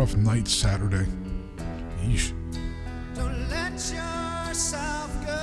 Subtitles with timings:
[0.00, 1.06] Rough, night Saturday.
[2.02, 2.32] Yeesh.
[3.14, 5.38] Don't let yourself go.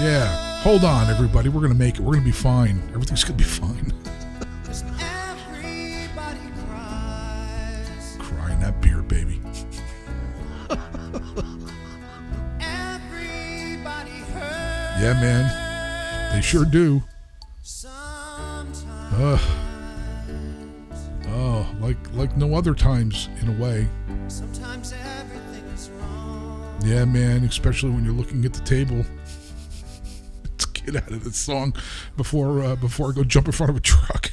[0.00, 0.26] Yeah.
[0.62, 1.50] Hold on, everybody.
[1.50, 2.00] We're to make it.
[2.00, 2.82] We're to be fine.
[2.88, 3.92] Everything's to be fine.
[8.18, 9.40] Crying that beer, baby.
[12.58, 15.00] Everybody hurts.
[15.00, 16.34] Yeah, man.
[16.34, 17.04] They sure do.
[17.62, 18.82] Sometimes.
[19.14, 19.65] Ugh.
[21.80, 23.86] Like like no other times in a way.
[24.28, 26.80] Sometimes everything is wrong.
[26.84, 27.44] Yeah, man.
[27.44, 28.96] Especially when you're looking at the table.
[30.44, 31.74] Let's get out of this song
[32.16, 34.30] before uh, before I go jump in front of a truck.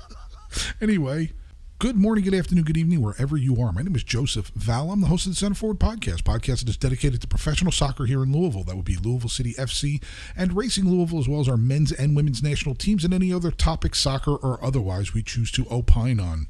[0.80, 1.32] anyway,
[1.78, 3.72] good morning, good afternoon, good evening, wherever you are.
[3.72, 4.90] My name is Joseph Val.
[4.90, 6.22] I'm the host of the Center Forward Podcast.
[6.22, 8.64] Podcast that is dedicated to professional soccer here in Louisville.
[8.64, 10.02] That would be Louisville City FC
[10.36, 13.50] and Racing Louisville, as well as our men's and women's national teams and any other
[13.50, 16.48] topic, soccer or otherwise, we choose to opine on.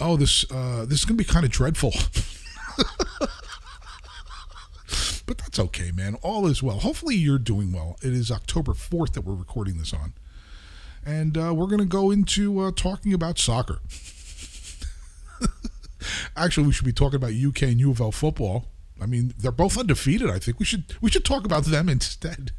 [0.00, 1.92] Oh, this uh, this is to be kind of dreadful.
[5.26, 6.14] but that's okay, man.
[6.22, 6.78] All is well.
[6.78, 7.96] Hopefully, you're doing well.
[8.02, 10.12] It is October 4th that we're recording this on.
[11.04, 13.80] And uh, we're to go into uh, talking about soccer.
[16.36, 18.66] Actually, we should be talking about UK and U of L football.
[19.00, 20.30] I mean, they're both undefeated.
[20.30, 22.52] I think we should we should talk about them instead.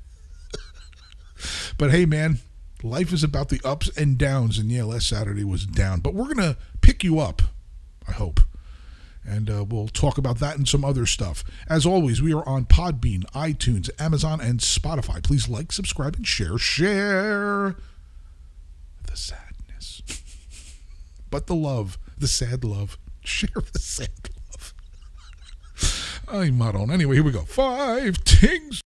[1.77, 2.39] but hey, man,
[2.83, 5.99] life is about the ups and downs, and yeah, last Saturday was down.
[5.99, 7.41] But we're gonna pick you up.
[8.07, 8.39] I hope
[9.29, 11.43] and uh, we'll talk about that and some other stuff.
[11.67, 15.21] As always, we are on Podbean, iTunes, Amazon, and Spotify.
[15.21, 16.57] Please like, subscribe, and share.
[16.57, 17.75] Share
[19.05, 20.01] the sadness,
[21.29, 22.97] but the love, the sad love.
[23.23, 24.09] Share the sad
[24.51, 24.73] love.
[26.27, 26.89] I'm not on.
[26.89, 27.41] Anyway, here we go.
[27.41, 28.81] Five tings.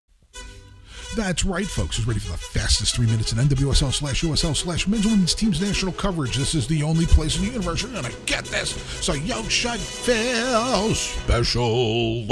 [1.15, 1.97] That's right, folks.
[1.97, 5.61] Who's ready for the fastest three minutes in NWSL slash USL slash men's women's teams
[5.61, 6.35] national coverage?
[6.35, 8.71] This is the only place in the universe you're going to get this.
[9.03, 12.27] So you should feel special.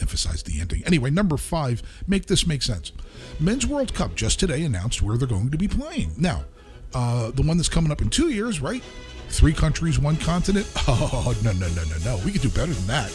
[0.00, 0.82] Emphasize the ending.
[0.86, 2.90] Anyway, number five, make this make sense.
[3.38, 6.12] Men's World Cup just today announced where they're going to be playing.
[6.18, 6.44] Now,
[6.94, 8.82] uh, the one that's coming up in two years, right?
[9.28, 10.66] Three countries, one continent.
[10.88, 12.20] Oh, no, no, no, no, no.
[12.24, 13.10] We could do better than that.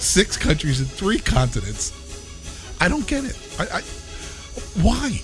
[0.00, 1.99] Six countries and three continents.
[2.80, 3.38] I don't get it.
[3.58, 3.80] I, I
[4.82, 5.20] why?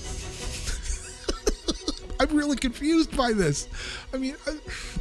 [2.21, 3.69] I'm really confused by this.
[4.13, 4.53] I mean, I,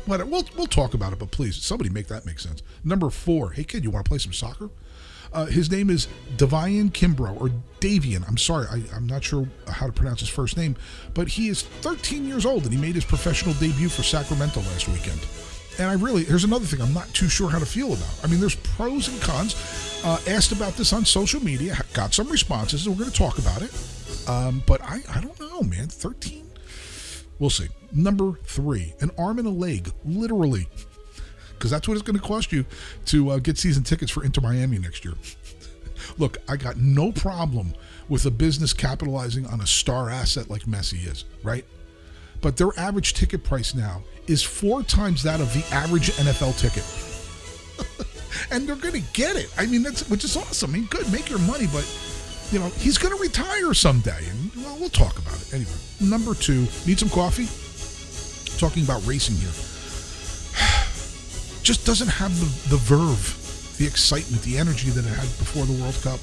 [0.05, 0.29] whatever.
[0.29, 2.63] We'll we'll talk about it, but please, somebody make that make sense.
[2.83, 3.51] Number four.
[3.51, 4.69] Hey kid, you want to play some soccer?
[5.33, 6.07] Uh, his name is
[6.37, 7.51] Devian Kimbrough or
[7.81, 8.25] Davian.
[8.25, 10.77] I'm sorry, I, I'm not sure how to pronounce his first name,
[11.13, 14.87] but he is 13 years old and he made his professional debut for Sacramento last
[14.87, 15.19] weekend.
[15.77, 18.19] And I really, here's another thing I'm not too sure how to feel about.
[18.23, 19.55] I mean, there's pros and cons.
[20.05, 23.39] Uh, asked about this on social media, got some responses, and we're going to talk
[23.39, 24.29] about it.
[24.29, 25.87] Um, but I, I don't know, man.
[25.87, 26.49] 13?
[27.39, 27.67] We'll see.
[27.91, 30.67] Number three, an arm and a leg, literally.
[31.53, 32.65] Because that's what it's going to cost you
[33.07, 35.15] to uh, get season tickets for Inter Miami next year.
[36.17, 37.73] Look, I got no problem
[38.07, 41.65] with a business capitalizing on a star asset like Messi is, right?
[42.41, 46.83] But their average ticket price now is four times that of the average NFL ticket.
[48.51, 49.49] and they're going to get it.
[49.57, 50.71] I mean, that's which is awesome.
[50.71, 51.85] I mean, good, make your money, but
[52.51, 55.71] you know, he's going to retire someday, and well, we'll talk about it anyway.
[55.99, 57.47] Number two, need some coffee.
[58.59, 59.49] Talking about racing here,
[61.63, 65.81] just doesn't have the the verve, the excitement, the energy that it had before the
[65.81, 66.19] World Cup.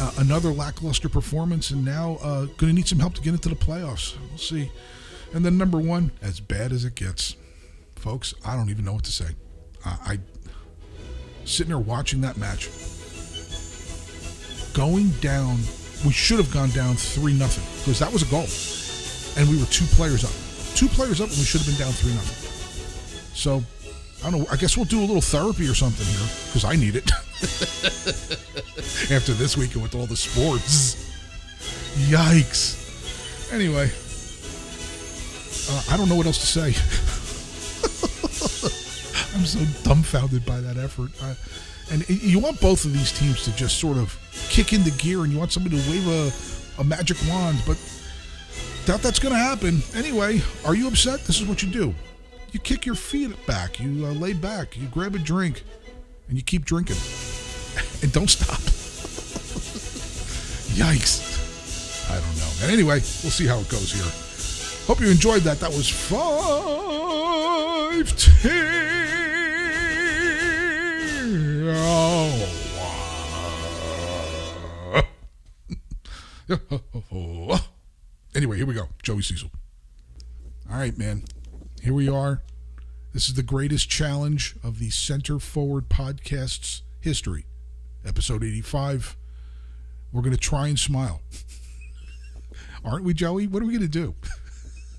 [0.00, 3.50] Uh, another lackluster performance, and now uh, going to need some help to get into
[3.50, 4.16] the playoffs.
[4.30, 4.70] We'll see.
[5.34, 7.36] And then number one, as bad as it gets,
[7.96, 8.34] folks.
[8.44, 9.34] I don't even know what to say.
[9.84, 10.18] I, I
[11.44, 12.68] sitting there watching that match,
[14.74, 15.58] going down.
[16.04, 18.46] We should have gone down three nothing because that was a goal,
[19.38, 20.32] and we were two players up.
[20.74, 22.48] Two players up, and we should have been down three nothing.
[23.34, 23.62] So
[24.24, 24.46] I don't know.
[24.50, 27.10] I guess we'll do a little therapy or something here because I need it
[29.10, 31.10] after this weekend with all the sports.
[32.08, 33.52] Yikes!
[33.52, 33.90] Anyway,
[35.70, 36.68] uh, I don't know what else to say.
[39.34, 41.10] I'm so dumbfounded by that effort.
[41.22, 41.34] Uh,
[41.90, 44.18] and you want both of these teams to just sort of
[44.48, 46.32] kick into gear, and you want somebody to wave a,
[46.80, 47.76] a magic wand, but
[48.86, 49.82] doubt that's going to happen.
[49.94, 51.24] Anyway, are you upset?
[51.24, 51.94] This is what you do.
[52.52, 55.64] You kick your feet back, you uh, lay back, you grab a drink,
[56.28, 56.96] and you keep drinking.
[58.02, 58.58] and don't stop.
[60.76, 62.10] Yikes.
[62.10, 62.50] I don't know.
[62.62, 64.31] And anyway, we'll see how it goes here.
[64.92, 65.58] Hope you enjoyed that.
[65.60, 66.52] That was five
[78.34, 78.88] anyway, here we go.
[79.02, 79.50] Joey Cecil.
[80.70, 81.24] All right, man.
[81.82, 82.42] Here we are.
[83.14, 87.46] This is the greatest challenge of the Center Forward Podcast's history.
[88.04, 89.16] Episode 85.
[90.12, 91.22] We're going to try and smile.
[92.84, 93.46] Aren't we, Joey?
[93.46, 94.14] What are we going to do?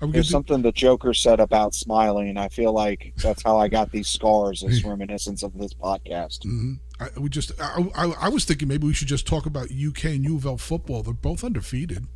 [0.00, 0.30] There's do?
[0.32, 2.36] something the Joker said about smiling.
[2.36, 6.40] I feel like that's how I got these scars as reminiscence of this podcast.
[6.46, 6.78] Mhm.
[7.00, 7.52] I, we just.
[7.60, 10.46] I, I, I was thinking maybe we should just talk about UK and U of
[10.46, 11.02] L football.
[11.02, 12.06] They're both undefeated.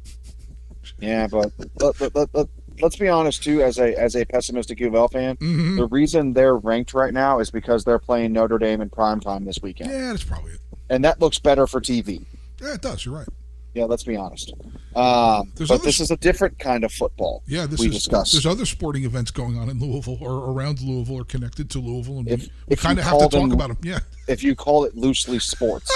[1.00, 2.46] Yeah, but let, let, let, let,
[2.81, 3.62] let's be honest too.
[3.62, 5.76] As a as a pessimistic U of L fan, Mhm.
[5.76, 9.44] the reason they're ranked right now is because they're playing Notre Dame in prime time
[9.44, 10.61] this weekend, Yeah, that's probably it.
[10.88, 12.25] and that looks better for TV.
[12.61, 13.05] Yeah, it does.
[13.05, 13.29] You're right.
[13.74, 14.52] Yeah, let's be honest.
[14.94, 17.42] Um, but other this is a different kind of football.
[17.46, 17.94] Yeah, this we is.
[17.94, 18.32] discussed.
[18.32, 22.19] There's other sporting events going on in Louisville or around Louisville or connected to Louisville,
[22.19, 23.78] and If- we, we kind of have to talk them- about them.
[23.82, 24.00] Yeah.
[24.28, 25.90] if you call it loosely sports.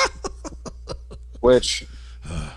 [1.40, 1.87] Which,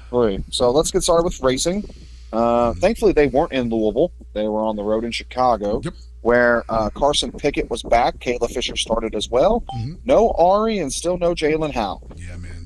[0.10, 1.88] boy, so let's get started with racing.
[2.32, 5.94] Uh, thankfully, they weren't in Louisville; they were on the road in Chicago, Yep.
[6.22, 8.18] where uh, Carson Pickett was back.
[8.20, 9.64] Kayla Fisher started as well.
[9.78, 9.98] Mhm.
[10.06, 12.10] No Ari, and still no Jaelin Howell.
[12.18, 12.59] Yeah, man.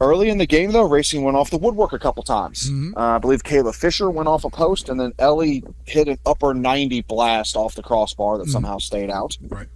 [0.00, 2.68] Early in the game, though, racing went off the woodwork a couple times.
[2.70, 2.96] Mhm.
[2.96, 6.52] Uh, I believe Kayla Fisher went off a post, and then Ellie hit an upper
[6.52, 8.50] 90 blast off the crossbar that Mhm.
[8.52, 9.38] somehow stayed out.
[9.48, 9.68] Right.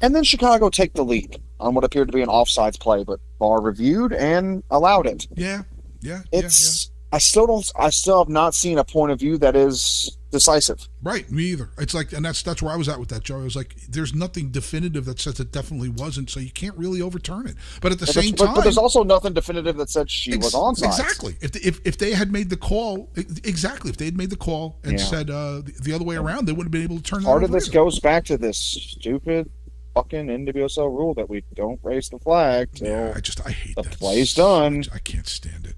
[0.00, 3.20] And then Chicago take the lead on what appeared to be an offsides play, but
[3.38, 5.26] VAR reviewed and allowed it.
[5.36, 5.62] Yeah.
[6.00, 6.22] Yeah.
[6.32, 10.16] It's I still don't I still have not seen a point of view that is
[10.30, 10.88] decisive.
[11.02, 11.30] Right.
[11.30, 11.70] Me either.
[11.78, 13.40] It's like, and that's that's where I was at with that, Joe.
[13.40, 17.02] I was like, there's nothing definitive that says it definitely wasn't, so you can't really
[17.02, 17.56] overturn it.
[17.80, 20.44] But at the But, same time, but there's also nothing definitive that said she Ex-
[20.44, 20.86] was onside.
[20.86, 21.36] Exactly.
[21.40, 23.90] If, the, if if they had made the call, exactly.
[23.90, 25.04] If they had made the call and Yeah.
[25.04, 27.44] said uh, the, the other way around, they wouldn't have been able to turn Part
[27.44, 27.74] of this either.
[27.74, 29.50] goes back to this stupid
[29.94, 33.82] fucking NWSL rule that we don't raise the flag Yeah, I just I hate the
[33.82, 33.98] that.
[33.98, 34.84] play's done.
[34.94, 35.74] I can't stand it.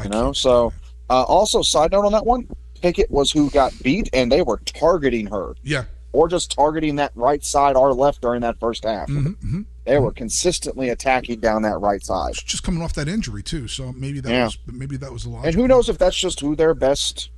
[0.00, 0.72] I You know, so
[1.10, 2.48] uh, also side note on that one,
[2.80, 7.12] Pickett was who got beat, and they were targeting her, yeah, or just targeting that
[7.14, 9.08] right side or left during that first half.
[9.08, 12.34] hmm hmm They were consistently attacking down that right side.
[12.34, 14.44] just coming off that injury too, so maybe that Yeah.
[14.44, 15.46] was maybe that was the logic.
[15.46, 17.30] And who knows if that's just who their best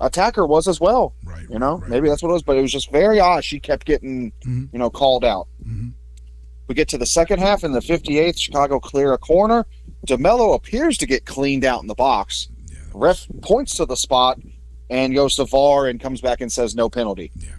[0.00, 1.14] attacker was as well.
[1.24, 1.46] Right.
[1.48, 3.44] You know, right, maybe that's what it was, but it was just very odd.
[3.44, 4.68] She kept getting, Mhm.
[4.72, 5.46] you know, called out.
[5.66, 5.92] Mhm.
[6.66, 8.38] We get to the second half in the 58th.
[8.38, 9.66] Chicago clear a corner.
[10.06, 12.48] DeMelo appears to get cleaned out in the box.
[12.70, 12.78] Yeah.
[12.94, 14.40] Ref points to the spot
[14.94, 17.32] and goes to VAR and comes back and says no penalty.
[17.36, 17.50] Yeah.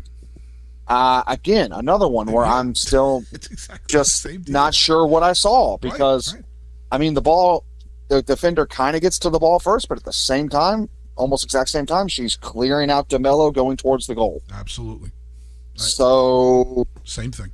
[0.88, 2.54] Uh, again, another one where Yeah.
[2.60, 4.54] I'm still exactly just the same deal.
[4.54, 6.44] not sure what I saw Right, because right.
[6.92, 7.66] I mean the ball,
[8.08, 10.88] the defender kind of gets to the ball first, but at the same time,
[11.18, 14.42] almost exact same time, she's clearing out Demelo going towards the goal.
[14.54, 15.82] absolutely Right.
[15.82, 17.52] So same thing.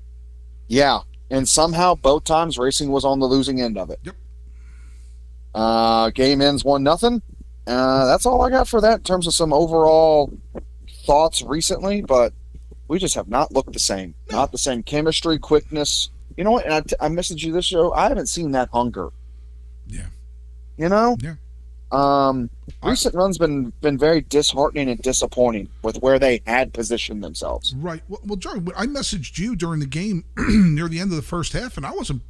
[0.67, 0.99] yeah,
[1.31, 3.99] and somehow both times Racing was on the losing end of it.
[4.03, 4.15] Yep.
[5.55, 7.21] Uh, game ends one nothing.
[7.67, 10.33] Uh, that's all I got for that in terms of some overall
[11.05, 12.33] thoughts recently, but
[12.87, 14.15] we just have not looked the same.
[14.31, 16.09] Not the same chemistry, quickness.
[16.37, 16.65] You know what?
[16.65, 17.93] And I, I messaged you this show.
[17.93, 19.09] I haven't seen that hunger.
[19.87, 20.07] Yeah.
[20.77, 21.17] You know.
[21.21, 21.35] Yeah.
[21.91, 22.49] Um,
[22.81, 27.75] I- recent runs been been very disheartening and disappointing with where they had positioned themselves.
[27.75, 28.01] Right.
[28.07, 31.53] Well, well Joe, I messaged you during the game near the end of the first
[31.53, 32.23] half, and I wasn't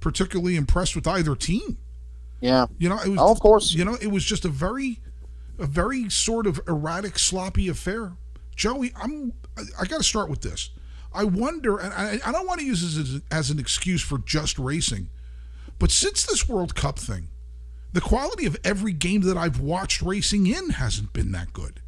[0.00, 1.78] particularly impressed with either team.
[2.40, 2.66] Yeah.
[2.78, 3.72] You know, it was Oh, of course.
[3.72, 5.00] you know, it was just a very,
[5.58, 8.12] a very sort of erratic, sloppy affair.
[8.56, 10.70] Joey, I'm, I, I got to start with this.
[11.12, 14.18] I wonder, and I, I don't want to use this as, as an excuse for
[14.18, 15.10] just racing,
[15.78, 17.28] but since this World Cup thing,
[17.92, 21.80] the quality of every game that I've watched racing in hasn't been that good.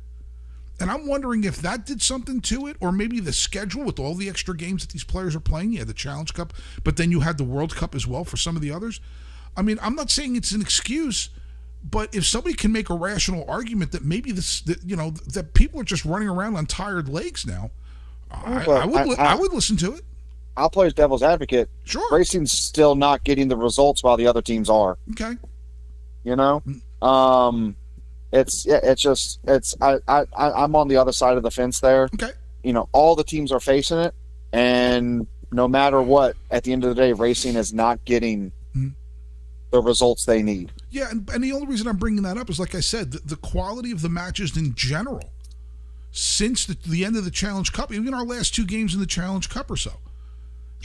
[0.79, 4.15] And I'm wondering if that did something to it, or maybe the schedule with all
[4.15, 5.73] the extra games that these players are playing.
[5.73, 6.53] You had the Challenge Cup,
[6.85, 9.01] but then you had the World Cup as well for some of the others.
[9.57, 11.31] I mean, I'm not saying it's an excuse,
[11.89, 15.55] but if somebody can make a rational argument that maybe this, that, you know, that
[15.55, 17.71] people are just running around on tired legs now,
[18.31, 20.03] I, I would, I- li- I- would listen to it.
[20.59, 21.69] I'll play as devil's advocate.
[21.85, 22.03] Sure.
[22.11, 24.97] Racing's still not getting the results while the other teams are.
[25.11, 25.37] Okay.
[26.25, 26.63] You know,
[27.03, 27.77] Um,
[28.33, 31.81] it's yeah, it's just it's I, I I'm on the other side of the fence
[31.81, 32.05] there.
[32.15, 32.31] Okay.
[32.65, 34.15] You know, all the teams are facing it,
[34.53, 38.51] and no matter what, at the end of the day, racing is not getting.
[39.73, 40.73] The results they need.
[40.91, 43.19] Yeah, and, and the only reason I'm bringing that up is, like I said, the,
[43.25, 45.33] the quality of the matches in general
[46.13, 49.07] since the, the end of the Challenge Cup, even our last two games in the
[49.07, 49.93] Challenge Cup or so.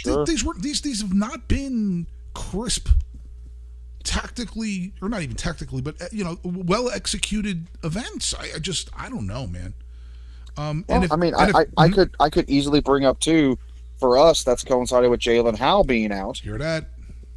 [0.04, 2.90] Th- these were these these have not been crisp,
[4.04, 8.34] tactically or not even tactically, but uh, you know, well executed events.
[8.34, 9.74] I, I just I don't know, man.
[10.58, 13.06] Um, Well, and if, I mean, I, if- I, I could I could easily bring
[13.06, 13.58] up too
[14.00, 16.38] for us that's coincided with Jaelin Howell being out.
[16.40, 16.90] hear that.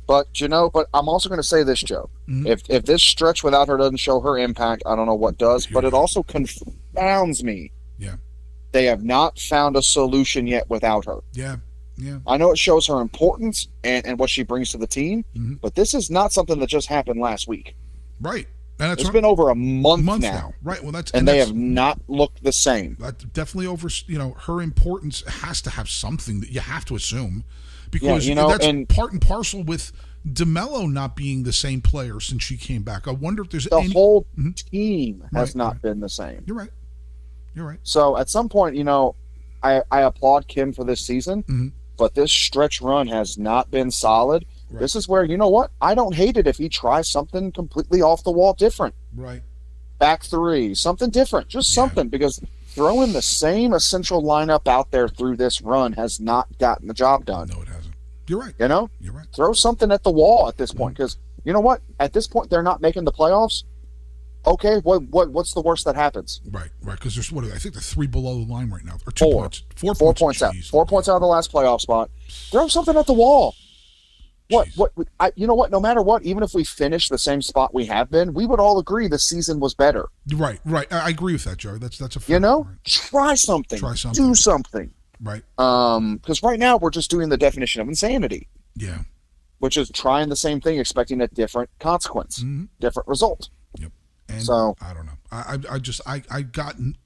[0.06, 2.10] But you know, but I'm also going to say this, Joe.
[2.28, 2.46] Mhm.
[2.46, 5.66] If if this stretch without her doesn't show her impact, I don't know what does.
[5.66, 7.72] But it also confounds me.
[7.98, 8.16] Yeah.
[8.72, 11.18] They have not found a solution yet without her.
[11.32, 11.56] Yeah,
[11.96, 15.24] yeah, I know it shows her importance and, and what she brings to the team,
[15.36, 15.60] Mhm.
[15.60, 17.76] but this is not something that just happened last week.
[18.20, 18.46] right.
[18.80, 20.54] And it's been over a month, month now, now.
[20.64, 20.82] right?
[20.82, 22.96] Well, that's and they that's- have not looked the same.
[22.98, 26.96] that definitely over you know her importance has to have something that you have to
[26.96, 27.44] assume
[27.94, 29.92] because you know, that's and- part and parcel with
[30.26, 33.06] Demelo not being the same player since she came back.
[33.06, 33.92] I wonder if there's The any.
[33.92, 34.54] whole Mhm.
[34.70, 35.82] team has Right, not right.
[35.82, 36.42] been the same.
[36.46, 36.70] You're right.
[37.54, 37.78] You're right.
[37.82, 39.14] So at some point, you know,
[39.62, 41.72] I, I applaud Kim for this season, Mhm.
[41.96, 44.44] but this stretch run has not been solid.
[44.70, 44.80] Right.
[44.80, 45.70] This is where, you know what?
[45.80, 48.94] I don't hate it if he tries something completely off the wall different.
[49.14, 49.42] Right.
[49.98, 51.82] Back three, something different, just Yeah.
[51.82, 56.88] something, because throwing the same essential lineup out there through this run has not gotten
[56.88, 57.48] the job done.
[57.48, 57.62] No.
[58.26, 58.54] You're right.
[58.58, 59.26] You know, You're right.
[59.34, 61.80] throw something at the wall at this point, because you know what?
[62.00, 63.64] At this point, they're not making the playoffs.
[64.46, 66.40] Okay, what what what's the worst that happens?
[66.50, 66.68] Right.
[66.82, 66.98] Right.
[66.98, 69.42] Because there's what I think they're three below the line right now, or two Four.
[69.42, 69.62] points.
[69.76, 70.20] Four, Four points.
[70.20, 70.54] points out.
[70.54, 70.68] Jeez.
[70.70, 72.10] Four points out of the last playoff spot.
[72.50, 73.54] Throw something at the wall.
[74.50, 74.68] What?
[74.68, 74.76] Jeez.
[74.76, 74.92] What?
[75.18, 75.70] I, you know what?
[75.70, 78.60] No matter what, even if we finish the same spot we have been, we would
[78.60, 80.08] all agree the season was better.
[80.34, 80.60] Right.
[80.66, 80.92] Right.
[80.92, 81.78] I, I agree with that, Joe.
[81.78, 82.84] That's that's a fair You know, point.
[82.84, 83.78] try something.
[83.78, 84.26] Try something.
[84.26, 84.92] Do something.
[85.20, 85.42] Right.
[85.58, 89.02] Um, because right now we're just doing the definition of insanity, Yeah.
[89.58, 92.68] which is trying the same thing, expecting a different consequence, Mhm.
[92.80, 93.48] different result.
[93.78, 93.92] Yep.
[94.28, 95.18] And So- I don't know.
[95.30, 96.96] I I, I just I I gotten.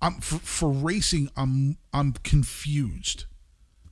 [0.00, 1.30] I'm for, for racing.
[1.36, 3.26] I'm I'm confused.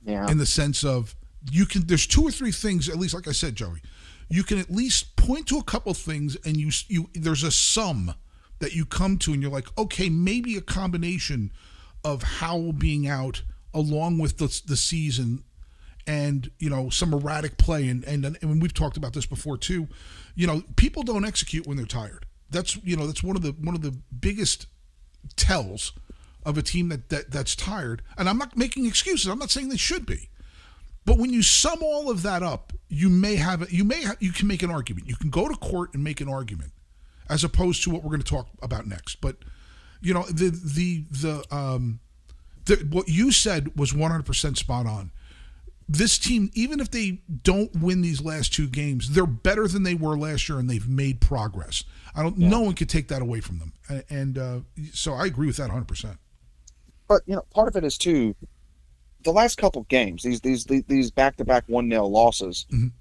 [0.02, 0.28] Yeah.
[0.30, 1.14] in the sense of
[1.52, 3.83] you can there's two or three things at least like i said joey
[4.30, 8.14] you can at least point to a couple things and you you there's a sum
[8.61, 11.52] that you come to and you're like okay maybe a combination
[12.04, 13.42] of Howell being out
[13.73, 15.45] along with the, the season
[16.07, 19.87] and you know some erratic play and, and and we've talked about this before too
[20.35, 23.52] you know people don't execute when they're tired that's you know that's one of the
[23.61, 24.66] one of the biggest
[25.37, 25.92] tells
[26.45, 28.02] of a team that, that that's tired.
[28.16, 29.26] And I'm not making excuses.
[29.26, 30.28] I'm not saying they should be.
[31.04, 34.33] But when you sum all of that up, you may have you may have, you
[34.33, 35.09] can make an argument.
[35.09, 36.73] You can go to court and make an argument,
[37.28, 39.21] as opposed to what we're going to talk about next.
[39.21, 39.37] But
[40.00, 42.00] you know the the the um
[42.66, 45.11] the, what you said was 100% spot on.
[45.88, 49.95] This team, even if they don't win these last two games, they're better than they
[49.95, 51.83] were last year, and they've made progress.
[52.14, 52.38] I don't.
[52.38, 54.61] No one could take that away from them, and, and uh,
[54.92, 55.87] so I agree with that 100.
[55.88, 56.19] percent
[57.09, 58.37] but you know, part of it is too
[59.25, 62.66] the last couple of games, these these these back to back one 0 losses.
[62.73, 62.92] Mhm.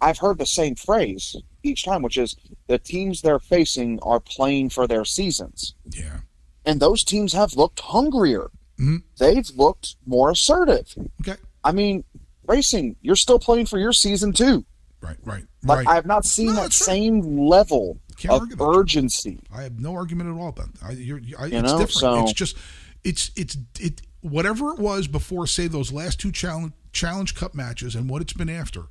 [0.00, 2.34] I've heard the same phrase each time, which is
[2.66, 6.20] the teams they're facing are playing for their seasons, Yeah.
[6.68, 8.50] And those teams have looked hungrier.
[8.78, 9.02] Mhm.
[9.18, 10.94] They've looked more assertive.
[11.22, 11.36] Okay.
[11.64, 12.04] I mean,
[12.46, 14.64] racing, you're still playing for your season too.
[15.00, 15.16] Right.
[15.24, 15.44] Right.
[15.64, 15.86] Like right.
[15.88, 16.72] I have not seen No, that right.
[16.72, 18.78] same level Can't of argue that, Joe.
[18.78, 19.40] urgency.
[19.52, 20.82] I have no argument at all about that.
[20.84, 21.90] I, you're, I, You it's know, different.
[21.92, 22.56] so- It's just,
[23.04, 25.46] it's it's it whatever it was before.
[25.46, 28.82] Say those last two challenge challenge cup matches and what it's been after.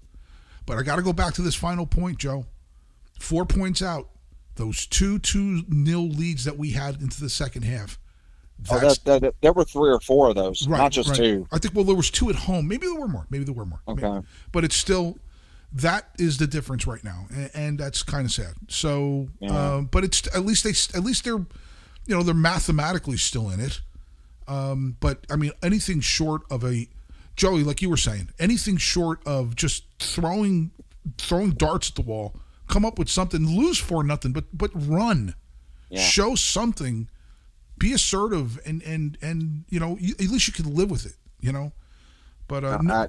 [0.65, 2.45] But I got to go back to this final point, Joe.
[3.19, 4.09] Four points out.
[4.57, 7.97] Those two two nil leads that we had into the second half.
[8.71, 11.17] Oh, That's that, that, there were three or four of those, right, not just right.
[11.17, 11.47] two.
[11.51, 12.67] I think well there was two at home.
[12.67, 13.27] Maybe there were more.
[13.29, 13.81] Maybe there were more.
[13.87, 14.01] Okay.
[14.01, 14.25] Maybe.
[14.51, 15.17] But it's still
[15.73, 18.53] that is the difference right now, and, and that's kind of sad.
[18.67, 19.75] So, Yeah.
[19.75, 21.45] um, but it's at least they at least they're
[22.07, 23.81] you know they're mathematically still in it.
[24.47, 26.87] Um, but I mean anything short of a
[27.35, 30.71] Joey, like you were saying, anything short of just throwing
[31.19, 32.33] throwing darts at the wall,
[32.67, 35.35] come up with something, lose for nothing, but but run,
[35.89, 36.01] Yeah.
[36.01, 37.09] show something,
[37.77, 41.15] be assertive, and and and you know you, at least you can live with it,
[41.39, 41.71] you know.
[42.47, 43.07] But uh, no- I-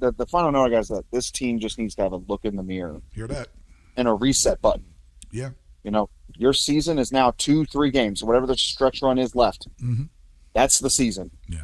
[0.00, 2.44] the, the final note, i guys, that this team just needs to have a look
[2.44, 3.48] in the mirror hear that?
[3.96, 4.84] and a reset button.
[5.32, 5.50] Yeah.
[5.82, 9.66] You know, your season is now two, three games, whatever the stretch run is left.
[9.82, 10.08] Mhm.
[10.54, 11.32] That's the season.
[11.48, 11.62] Yeah.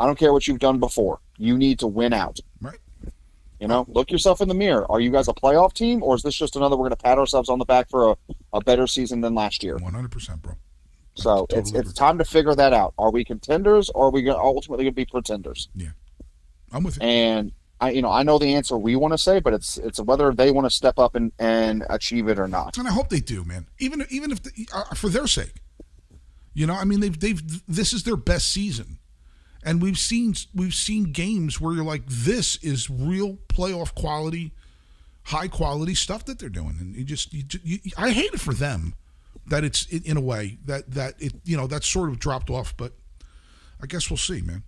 [0.00, 1.20] I don't care what you've done before.
[1.38, 2.40] You need to win out.
[2.60, 2.78] Right.
[3.60, 4.90] You know, look yourself in the mirror.
[4.90, 6.76] Are you guys a playoff team, or is this just another?
[6.76, 8.16] We're going to pat ourselves on the back for a,
[8.54, 9.76] a better season than last year.
[9.76, 10.54] One hundred percent, bro.
[11.14, 12.94] So Totally it's it's time to figure that out.
[12.96, 15.68] Are we contenders or are we gonna, ultimately going to be pretenders?
[15.74, 15.88] Yeah,
[16.72, 17.02] I'm with you.
[17.02, 17.52] And
[17.82, 20.32] I, you know, I know the answer we want to say, but it's it's whether
[20.32, 22.78] they want to step up and, and achieve it or not.
[22.78, 23.66] And I hope they do, man.
[23.78, 25.56] Even even if the, uh, for their sake,
[26.54, 28.99] you know, I mean, they've they've this is their best season,
[29.64, 34.52] and we've seen we've seen games where you're like, this is real playoff quality,
[35.24, 38.54] high quality stuff that they're doing, and you just you, you, I hate it for
[38.54, 38.94] them
[39.46, 42.76] that it's in a way that that it you know that's sort of dropped off,
[42.76, 42.92] but
[43.82, 44.62] I guess we'll see, man.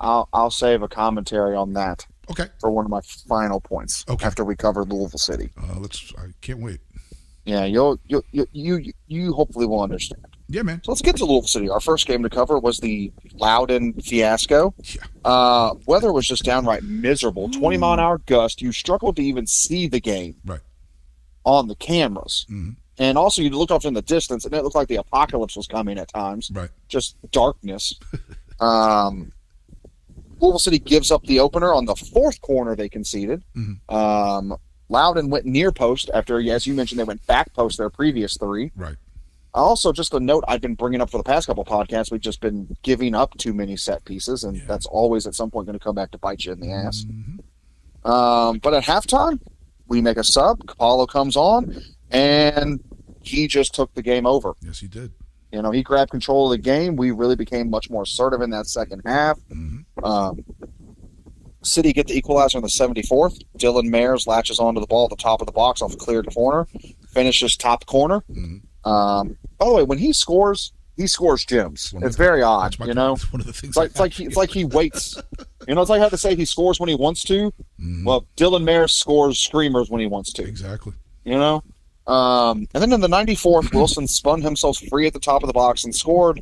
[0.00, 4.24] I'll I'll save a commentary on that Okay, for one of my final points Okay.
[4.26, 5.50] after we cover Louisville City.
[5.62, 6.12] uh, let's.
[6.18, 6.80] I can't wait.
[7.44, 10.33] Yeah, you'll you you you you hopefully will understand.
[10.48, 10.82] Yeah, man.
[10.84, 11.68] So let's get to Louisville City.
[11.70, 14.74] Our first game to cover was the Loudoun fiasco.
[14.84, 15.02] Yeah.
[15.24, 17.48] Uh, weather was just downright miserable.
[17.48, 18.60] 20 mile an hour gust.
[18.60, 20.60] You struggled to even see the game Right.
[21.44, 22.44] on the cameras.
[22.50, 22.76] Mhm.
[22.98, 25.66] And also, you looked off in the distance, and it looked like the apocalypse was
[25.66, 26.50] coming at times.
[26.52, 26.70] Right.
[26.88, 27.94] Just darkness.
[28.60, 29.32] um,
[30.40, 33.42] Louisville City gives up the opener on the fourth corner they conceded.
[33.56, 33.78] Mhm.
[33.92, 34.56] Um,
[34.90, 38.70] Loudoun went near post after, as you mentioned, they went back post their previous three.
[38.76, 38.96] Right.
[39.54, 42.40] Also, just a note I've been bringing up for the past couple podcasts, we've just
[42.40, 44.62] been giving up too many set pieces, and Yeah.
[44.66, 47.04] that's always at some point going to come back to bite you in the ass.
[47.04, 48.08] Mhm.
[48.10, 49.40] Um, but at halftime,
[49.86, 50.58] we make a sub.
[50.66, 51.76] Capallo comes on,
[52.10, 52.80] and
[53.22, 54.54] he just took the game over.
[54.60, 55.12] Yes, he did.
[55.52, 56.96] You know, he grabbed control of the game.
[56.96, 59.38] We really became much more assertive in that second half.
[59.50, 59.84] Mhm.
[60.02, 60.44] Um,
[61.62, 63.38] City get the equalizer in the 74th.
[63.56, 66.28] Dylan Mares latches onto the ball at the top of the box off a cleared
[66.34, 66.66] corner,
[67.12, 68.22] finishes top corner.
[68.30, 68.62] Mhm.
[68.84, 71.92] Um, by the way, when he scores, he scores gems.
[72.02, 73.16] It's the- very odd, That's my- you know.
[73.30, 73.70] one of the things.
[73.70, 75.16] It's like it's like he, it's like he waits.
[75.66, 77.52] You know, it's like how to say he scores when he wants to.
[77.80, 78.04] Mhm.
[78.04, 80.42] Well, Dylan Mares scores screamers when he wants to.
[80.44, 80.92] exactly.
[81.24, 81.62] You know.
[82.06, 85.54] Um, and then in the 94th, Wilson spun himself free at the top of the
[85.54, 86.38] box and scored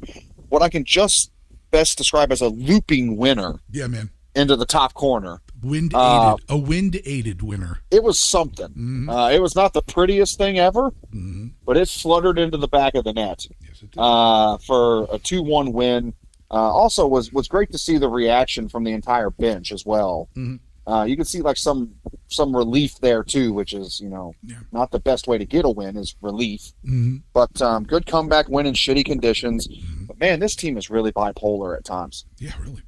[0.49, 1.31] what I can just
[1.71, 4.11] best describe as a looping winner Yeah, man.
[4.35, 5.41] into the top corner.
[5.63, 7.81] Wind aided, Uh, a wind aided winner.
[7.91, 8.69] It was something.
[8.77, 9.09] Mhm.
[9.09, 12.95] Uh, it was not the prettiest thing ever, hmm but it fluttered into the back
[12.95, 16.15] of the net Yes, uh, for a two-one win.
[16.51, 20.29] Uh, also, was was great to see the reaction from the entire bench as well.
[20.37, 20.59] Mhm.
[20.85, 21.91] Uh, you could see like some
[22.29, 24.57] some relief there too, which is you know Yeah.
[24.73, 26.73] not the best way to get a win is relief.
[26.85, 29.69] hmm But um, good comeback win in shitty conditions.
[30.09, 32.25] But man, this team is really bipolar at times.
[32.39, 32.83] Yeah, really.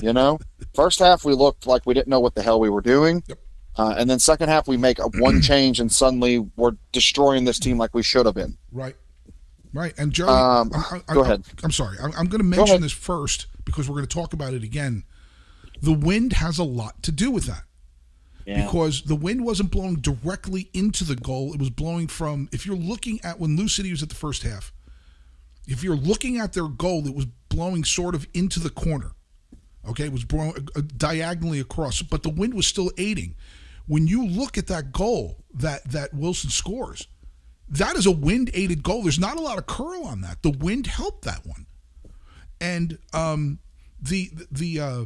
[0.00, 0.38] You know,
[0.74, 3.38] first half we looked like we didn't know what the hell we were doing, Yep.
[3.76, 7.58] uh, and then second half we make a one change and suddenly we're destroying this
[7.58, 8.56] team like we should have been.
[8.72, 8.96] Right.
[9.74, 9.92] Right.
[9.98, 11.44] And Joey, Um, I, I, go I, ahead.
[11.62, 11.98] I'm sorry.
[12.02, 15.04] I'm, I'm going to mention this first because we're going to talk about it again.
[15.82, 17.62] The wind has a lot to do with that
[18.64, 21.52] because the wind wasn't blowing directly into the goal.
[21.52, 24.42] It was blowing from, if you're looking at when Lou City was at the first
[24.42, 24.72] half,
[25.66, 29.12] if you're looking at their goal, it was blowing sort of into the corner.
[29.88, 33.34] Okay, it was blowing uh, diagonally across, but the wind was still aiding.
[33.86, 37.08] When you look at that goal that that Wilson scores,
[37.68, 39.02] that is a wind aided goal.
[39.02, 40.42] There's not a lot of curl on that.
[40.42, 41.66] The wind helped that one,
[42.60, 43.60] and um,
[44.00, 45.04] the the uh,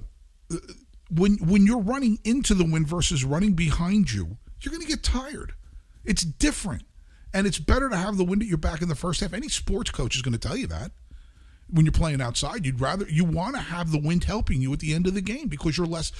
[1.11, 5.03] when when you're running into the wind versus running behind you, you're going to get
[5.03, 5.55] tired.
[6.05, 6.83] It's different,
[7.33, 9.33] and it's better to have the wind at your back in the first half.
[9.33, 10.90] Any sports coach is going to tell you that
[11.72, 14.78] when you're playing outside you'd rather you want to have the wind helping you at
[14.80, 16.12] the end of the game because you're less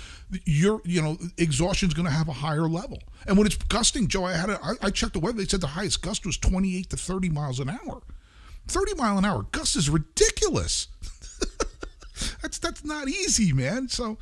[0.45, 2.99] you're you know exhaustion's going to have a higher level.
[3.27, 5.61] And when it's gusting joe i had a, I, I checked the weather they said
[5.61, 8.03] the highest gust was 28 to 30 miles an hour.
[8.69, 10.89] 30 mile an hour gust is ridiculous.
[12.43, 13.89] That's that's not easy man.
[13.89, 14.19] So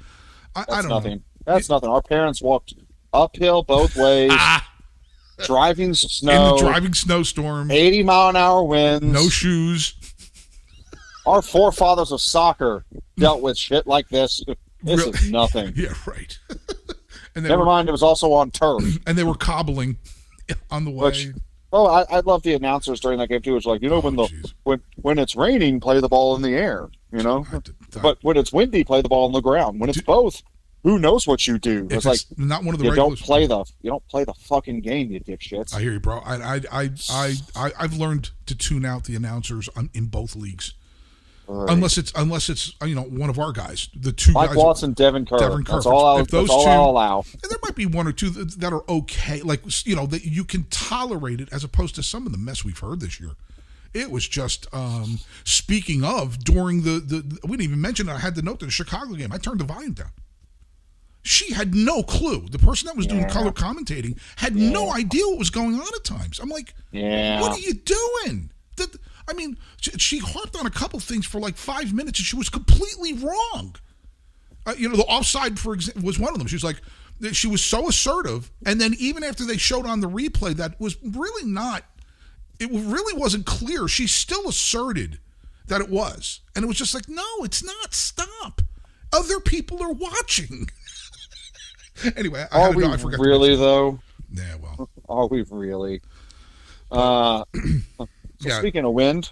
[0.57, 1.19] i, I don't nothing.
[1.19, 1.23] know.
[1.53, 1.91] That's nothing.
[1.91, 2.75] Our parents walked
[3.13, 4.67] uphill both ways, ah.
[5.45, 6.33] driving snow.
[6.33, 7.71] In the driving snowstorm.
[7.71, 9.05] 80 mile an hour winds.
[9.05, 9.95] no shoes
[11.27, 12.85] Our forefathers of soccer
[13.17, 14.43] dealt with shit like this.
[14.83, 15.11] This Really?
[15.19, 15.73] is nothing.
[15.77, 16.39] yeah right
[17.35, 18.83] and they Never were, mind, it was also on turf.
[19.07, 19.99] and they were cobbling
[20.71, 21.29] on the way Which-
[21.73, 23.55] Oh, I, I love the announcers during that game too.
[23.57, 24.55] It's like you know when oh, the Oh, jeez.
[24.65, 26.89] when when it's raining, play the ball in the air.
[27.13, 29.79] You know, I- I- but when it's windy, play the ball on the ground.
[29.79, 30.43] When it's both,
[30.83, 31.87] who knows what you do?
[31.89, 34.35] It's like it's not one of the you don't play the you don't play the
[34.35, 35.73] fucking game, you dipshits.
[35.73, 36.19] I hear you, bro.
[36.25, 40.35] I, I, I, I, I, I've learned to tune out the announcers um, in both
[40.35, 40.75] leagues,
[41.53, 41.69] Right.
[41.73, 44.57] unless it's unless it's you know one of our guys, the two Mike guys.
[44.57, 45.39] Watson, Devin Kerr.
[45.39, 45.73] Devin Kerr.
[45.75, 46.07] That's all.
[46.07, 47.25] I'll, If those that's all two- I'll allow.
[47.43, 50.25] And there might be one or two that, that are okay, like you know that
[50.25, 53.33] you can tolerate it, as opposed to some of the mess we've heard this year.
[53.93, 58.09] It was just um, speaking of during the, the we didn't even mention.
[58.09, 59.33] it, I had the note to the Chicago game.
[59.33, 60.13] I turned the volume down.
[61.23, 62.47] She had no clue.
[62.51, 66.05] The person that was doing color commentating had no idea what was going on at
[66.05, 66.39] times.
[66.39, 67.41] I'm like, Yeah.
[67.43, 68.51] what are you doing?
[68.77, 68.97] That
[69.31, 72.37] I mean, she, she harped on a couple things for like five minutes, and she
[72.37, 73.77] was completely wrong.
[74.67, 76.49] Uh, you know, the offside, for example, was one of them.
[76.49, 76.81] She was like,
[77.33, 80.97] she was so assertive, and then even after they showed on the replay, that was
[81.03, 81.85] really not.
[82.59, 83.89] It really wasn't clear.
[83.89, 85.19] She still asserted
[85.67, 87.95] that it was, and it was just like, no, it's not.
[87.95, 88.63] Stop.
[89.13, 90.69] Other people are watching.
[92.17, 93.21] anyway, I, Are we know, I forgot.
[93.21, 94.01] really though?
[94.33, 96.01] Yeah, well, Are we really?
[96.91, 97.45] Uh,
[98.41, 98.59] so Yeah.
[98.59, 99.31] speaking of wind,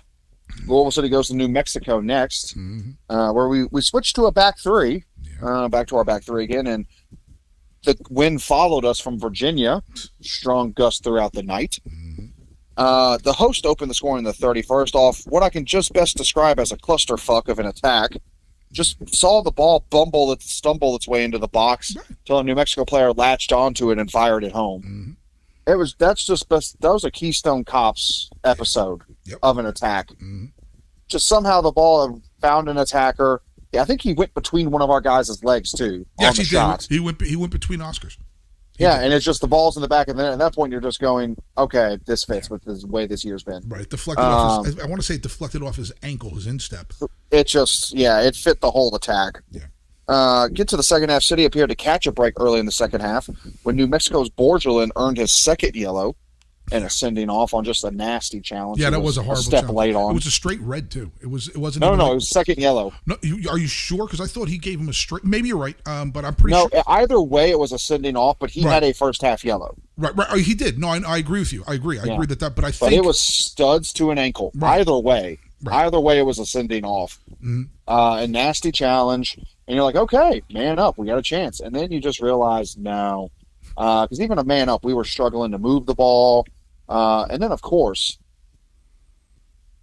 [0.67, 2.97] Louisville City goes to New Mexico next, Mhm.
[3.11, 5.47] uh, where we we switched to a back three, Yeah.
[5.65, 6.87] uh, back to our back three again, and
[7.85, 9.83] the wind followed us from Virginia,
[10.23, 11.79] strong gust throughout the night.
[12.77, 16.17] Uh, the host opened the score in the 31st off what I can just best
[16.17, 18.13] describe as a clusterfuck of an attack.
[18.71, 22.85] Just saw the ball bumble, stumble its way into the box until a New Mexico
[22.85, 24.83] player latched onto it and fired it home.
[24.83, 25.17] Mhm.
[25.69, 26.81] It was that's just best.
[26.81, 29.39] That was a Keystone Cops episode Yep.
[29.43, 30.09] of an attack.
[30.09, 30.53] Mhm.
[31.09, 33.43] Just somehow the ball found an attacker.
[33.73, 36.81] Yeah, I think he went between one of our guys' legs too the he shot.
[36.81, 36.89] did.
[36.91, 37.21] He went.
[37.21, 38.17] He went between Oscars.
[38.79, 39.05] He Yeah, did.
[39.07, 41.01] and it's just the ball's in the back, and then at that point you're just
[41.01, 43.63] going, okay, this fits with the way this year's been.
[43.69, 44.65] Right, deflected off.
[44.67, 46.93] His, Um, I want to say it deflected off his ankle, his instep.
[47.31, 49.43] It just, yeah, it fit the whole attack.
[49.51, 49.67] Yeah.
[50.09, 51.23] Uh, get to the second half.
[51.23, 53.29] City appeared to catch a break early in the second half
[53.63, 56.17] when New Mexico's Borgelin earned his second yellow
[56.71, 58.79] and a sending off on just a nasty challenge.
[58.81, 59.77] Yeah, It that was a horrible step challenge.
[59.77, 60.11] late on.
[60.11, 61.11] It was a straight red too.
[61.23, 61.49] It was.
[61.49, 61.81] It wasn't.
[61.83, 62.93] no, even no, like- it was second yellow.
[63.07, 63.17] no.
[63.23, 64.07] You, are you sure?
[64.07, 65.25] Because I thought he gave him a straight.
[65.25, 65.77] Maybe you're right.
[65.87, 66.83] Um, but I'm pretty No, sure.
[66.87, 68.73] either way, it was a sending off, but he Right.
[68.75, 69.77] had a first half yellow.
[69.97, 70.29] Right, right.
[70.31, 70.79] oh, He did.
[70.79, 71.65] No, I, I agree with you.
[71.67, 71.99] I agree.
[71.99, 72.15] I Yeah.
[72.15, 72.55] agree that that.
[72.55, 74.53] But I But think it was studs to an ankle.
[74.55, 74.81] Right.
[74.81, 75.87] Either way, Right.
[75.87, 77.19] either way, it was a sending off.
[77.43, 77.69] Mhm.
[77.87, 81.61] Uh, a nasty challenge, and you're like, okay, man up, we got a chance.
[81.61, 83.31] And then you just realize, no,
[83.77, 86.45] because even a man up, we were struggling to move the ball.
[86.89, 88.19] Uh, and then, of course,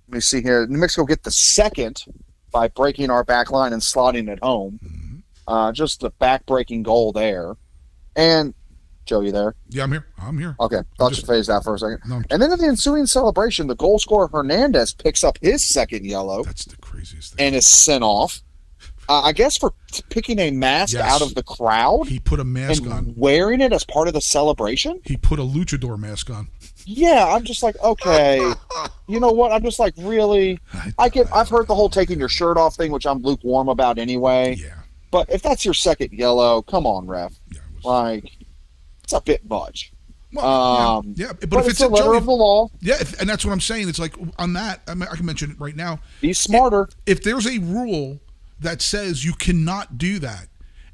[0.08, 0.66] let me see here.
[0.68, 2.04] New Mexico get the second
[2.52, 4.80] by breaking our back line and slotting it home.
[4.84, 5.16] Mm-hmm.
[5.48, 7.56] Uh, just the back breaking goal there.
[8.16, 8.54] And
[9.06, 9.54] Joe, you there?
[9.70, 10.08] yeah, I'm here.
[10.20, 10.56] I'm here.
[10.60, 12.00] Okay, thought just- you phased out for a second.
[12.08, 16.06] No, And then in the ensuing celebration, the goal scorer Hernandez picks up his second
[16.08, 17.46] yellow that's the craziest thing.
[17.46, 18.42] and is sent off.
[19.08, 19.74] Uh, I guess for
[20.10, 21.04] picking a mask Yes.
[21.04, 23.14] out of the crowd He put a mask and on.
[23.16, 25.00] wearing it as part of the celebration.
[25.06, 26.48] He put a luchador mask on.
[26.86, 28.40] Yeah, I'm just like, okay,
[29.08, 29.52] you know what?
[29.52, 30.60] I'm just like, really?
[30.98, 31.28] I get.
[31.34, 34.56] I've heard the whole taking your shirt off thing, which I'm lukewarm about anyway.
[34.60, 34.74] Yeah,
[35.12, 37.34] But if that's your second yellow, come on, ref.
[37.52, 37.60] yeah.
[37.60, 38.32] It was, Like,
[39.04, 39.92] it's a bit much.
[40.34, 42.70] well, Um, yeah, yeah, but, But, if it's, it's a letter of the law.
[42.82, 43.88] yeah, if, and that's what I'm saying.
[43.90, 44.82] It's like on that.
[44.88, 46.00] I, mean, I can mention it right now.
[46.22, 46.90] Be smarter.
[47.06, 48.20] if there's a rule
[48.60, 50.48] that says you cannot do that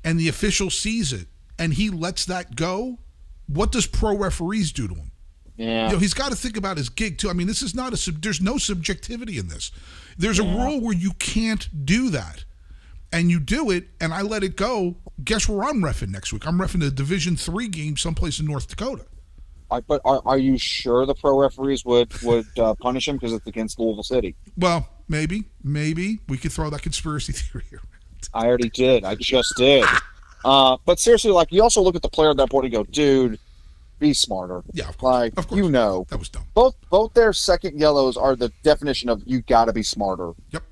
[0.04, 1.28] and the official sees it
[1.60, 3.00] and he lets that go,
[3.48, 5.12] what does pro referees do to him?
[5.58, 5.88] Yeah.
[5.88, 7.30] You know, he's got to think about his gig too.
[7.30, 9.72] I mean, this is not a sub, there's no subjectivity in this.
[10.18, 12.46] There's a rule where you can't do that.
[13.14, 14.96] And you do it and I let it go.
[15.24, 16.48] Guess where I'm refing next week?
[16.48, 19.06] I'm refing a Division 3 game someplace in North Dakota.
[19.70, 23.34] I, but are, are you sure the pro referees would would uh, punish him because
[23.34, 24.36] it's against Louisville City?
[24.58, 27.82] Well, maybe, maybe we could throw that conspiracy theory here.
[28.34, 29.04] I already did.
[29.04, 29.86] I just did.
[30.44, 32.84] Uh, but seriously, like you also look at the player at that point and go,
[32.86, 33.38] dude,
[34.00, 34.64] be smarter.
[34.74, 35.12] Yeah, of course.
[35.14, 35.58] Like of course.
[35.62, 36.46] you know, That was dumb.
[36.56, 40.32] both both their second yellows are the definition of you got to be smarter.
[40.52, 40.64] Yep.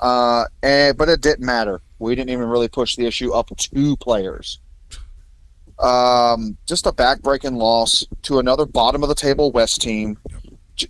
[0.00, 1.80] Uh, and but it didn't matter.
[2.00, 4.58] We didn't even really push the issue up two players.
[5.78, 10.16] Um, just a backbreaking loss to another bottom of the table West team.
[10.28, 10.36] J-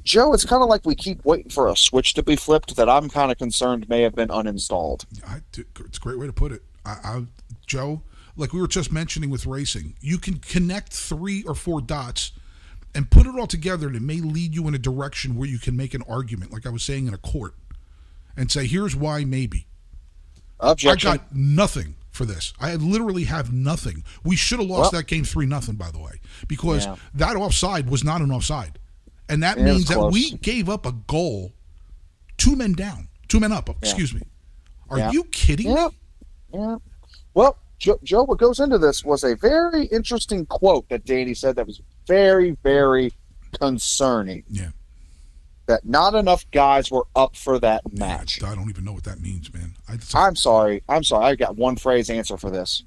[0.05, 2.89] Joe, it's kind of like we keep waiting for a switch to be flipped that
[2.89, 5.05] I'm kind of concerned may have been uninstalled.
[5.27, 6.63] I, it's a great way to put it.
[6.85, 7.23] I, I,
[7.67, 8.03] Joe,
[8.37, 12.33] like we were just mentioning with racing, you can connect three or four dots
[12.95, 15.59] and put it all together, and it may lead you in a direction where you
[15.59, 17.55] can make an argument, like I was saying in a court,
[18.37, 19.67] and say, "Here's why maybe."
[20.61, 21.11] Objection.
[21.11, 22.53] I got nothing for this.
[22.61, 24.05] I literally have nothing.
[24.23, 26.97] We should have lost Well- that game three nothing, by the way, because Yeah.
[27.15, 28.79] that offside was not an offside,
[29.33, 31.53] and that Yeah, means that we gave up a goal,
[32.37, 33.69] two men down, two men up.
[33.83, 34.23] Excuse me.
[34.91, 35.11] Are Yeah.
[35.11, 35.75] you kidding me?
[35.75, 35.89] Yeah.
[36.53, 36.77] Yeah.
[37.35, 41.57] Well, Joe, Joe, what goes into this was a very interesting quote that Danny said
[41.57, 43.13] that was very, very
[43.59, 44.45] concerning.
[44.49, 44.69] Yeah.
[45.67, 48.43] That not enough guys were up for that match.
[48.43, 49.75] I don't even know what that means, man.
[49.89, 50.83] I, I'm sorry.
[50.89, 51.25] I'm sorry.
[51.25, 52.85] I got one phrase answer for this.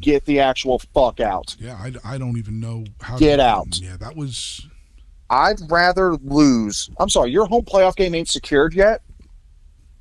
[0.00, 1.54] Get the actual fuck out.
[1.60, 3.18] yeah, I, I don't even know how.
[3.18, 3.78] Get to, out.
[3.80, 4.66] Yeah, that was.
[5.32, 6.90] I'd rather lose.
[6.98, 7.30] I'm sorry.
[7.30, 9.02] Your home playoff game ain't secured yet,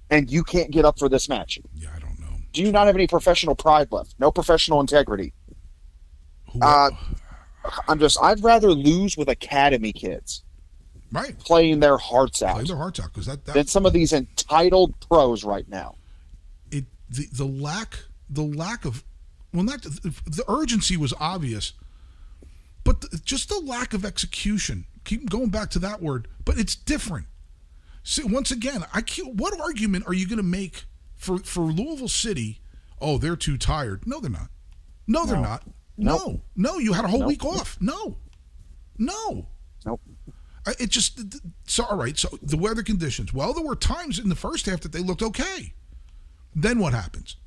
[0.10, 1.58] and you can't get up for this match.
[1.74, 2.28] Yeah, I don't know.
[2.52, 4.16] Do you not have any professional pride left?
[4.20, 5.34] No professional integrity.
[6.62, 6.92] Uh,
[7.88, 8.22] I'm just.
[8.22, 10.44] I'd rather lose with academy kids
[11.12, 11.38] right.
[11.40, 14.94] playing their hearts out their hearts out because that, that than some of these entitled
[15.08, 15.96] pros right now.
[16.72, 19.04] it the, the lack the lack of
[19.54, 21.74] well not the, the urgency was obvious
[22.84, 26.76] but the, just the lack of execution keep going back to that word but it's
[26.76, 27.26] different
[28.26, 30.86] once again i can't what argument are you going to make
[31.16, 32.60] for for louisville city
[33.00, 34.50] oh they're too tired no they're not
[35.08, 35.42] no they're No.
[35.44, 35.64] not
[35.98, 36.42] no Nope.
[36.56, 37.28] no you had a whole Nope.
[37.28, 38.18] week off no
[38.98, 39.48] no
[39.86, 40.02] Nope.
[40.80, 41.20] It just
[41.68, 44.82] so all right so the weather conditions well there were times in the first half
[44.82, 45.74] that they looked okay
[46.56, 47.38] then what happens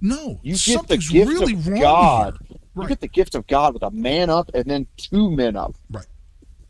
[0.00, 2.38] no You get the something's gift really of wrong God.
[2.48, 2.58] here.
[2.82, 5.74] You get the gift of God with a man up and then two men up.
[5.90, 6.06] right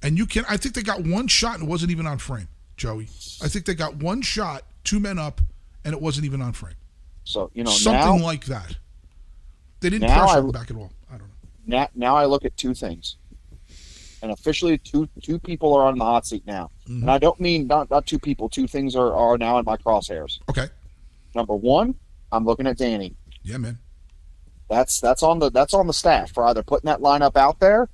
[0.02, 2.48] and you can i think they got one shot and it wasn't even on frame
[2.76, 3.08] joey.
[3.42, 5.40] I think they got one shot two men up
[5.84, 6.76] and it wasn't even on frame.
[7.24, 8.76] So you know something now, like that.
[9.80, 10.92] They didn't pressure I- them back at all.
[11.12, 11.34] I don't know.
[11.66, 13.16] Now now I look at two things,
[14.22, 17.02] and officially two two people are on the hot seat now, Mm-hmm.
[17.02, 18.48] and I don't mean not not two people.
[18.48, 20.38] Two things are are now in my crosshairs.
[20.48, 20.68] okay.
[21.34, 21.94] Number one,
[22.32, 23.14] I'm looking at Danny.
[23.42, 23.78] yeah man.
[24.68, 27.88] That's that's on the that's on the staff for either putting that lineup out there,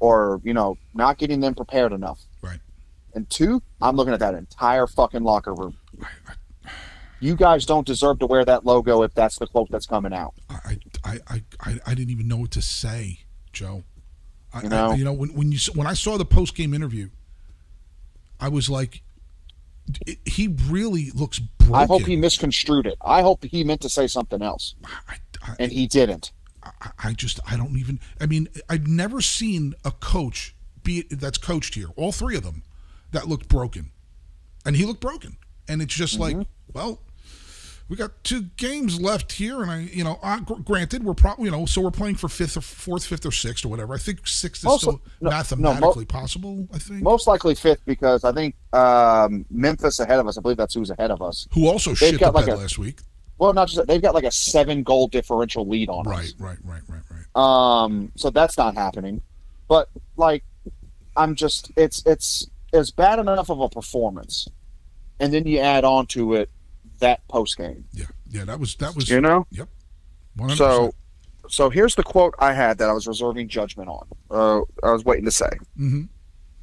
[0.00, 2.20] or you know not getting them prepared enough.
[2.42, 2.60] Right.
[3.14, 5.76] And two, I'm looking at that entire fucking locker room.
[6.02, 6.70] I, I,
[7.20, 10.34] You guys don't deserve to wear that logo if that's the quote that's coming out.
[10.50, 13.20] I, I, I, I, I didn't even know what to say,
[13.52, 13.84] Joe.
[14.52, 14.92] I, You know?
[14.92, 17.08] You know when, when you when I saw the post game interview,
[18.38, 19.02] I was like,
[20.06, 21.74] it, he really looks broken.
[21.74, 22.98] I hope he misconstrued it.
[23.00, 24.74] I hope he meant to say something else,
[25.08, 26.32] I, I, and he didn't.
[26.80, 28.00] I, I just I don't even.
[28.20, 31.88] I mean, I've never seen a coach be that's coached here.
[31.96, 32.62] All three of them
[33.12, 33.90] that looked broken,
[34.64, 35.36] and he looked broken.
[35.68, 36.38] And it's just Mm-hmm.
[36.38, 37.00] like, well,
[37.88, 41.50] we got two games left here, and I, you know, uh, granted, we're probably, you
[41.50, 43.94] know, so we're playing for fifth or fourth, fifth or sixth or whatever.
[43.94, 46.68] I think sixth is Most- still no, no, mo- mathematically possible.
[46.72, 47.02] I think.
[47.02, 50.38] Most likely fifth because I think um, Memphis ahead of us.
[50.38, 51.48] I believe that's who's ahead of us.
[51.52, 53.00] Who also they've shit the like bed a- last week.
[53.38, 56.34] Well, not just that, they've got like a seven goal differential lead on Right, us.
[56.38, 57.26] right, right, right, right.
[57.34, 57.82] right.
[57.84, 59.20] Um, so that's not happening.
[59.68, 60.42] But like,
[61.16, 64.48] I'm just it's it's it's bad enough of a performance,
[65.20, 66.50] and then you add on to it
[67.00, 67.84] that post game.
[67.92, 68.44] Yeah, yeah.
[68.44, 69.10] That was that was.
[69.10, 69.46] You know.
[69.50, 69.68] Yep.
[70.38, 70.56] 100%.
[70.56, 70.94] So,
[71.48, 74.06] so here's the quote I had that I was reserving judgment on.
[74.30, 76.08] Uh, I was waiting to say, Mhm.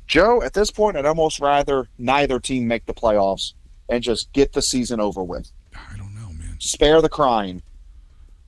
[0.08, 0.42] Joe.
[0.44, 3.54] At this point, I'd almost rather neither team make the playoffs
[3.90, 5.52] and just get the season over with.
[5.76, 6.53] I don't know, man.
[6.64, 7.62] Spare the crying.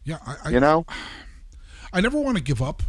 [0.06, 0.86] Yeah, I, I, You know,
[1.92, 2.82] I never want to give up.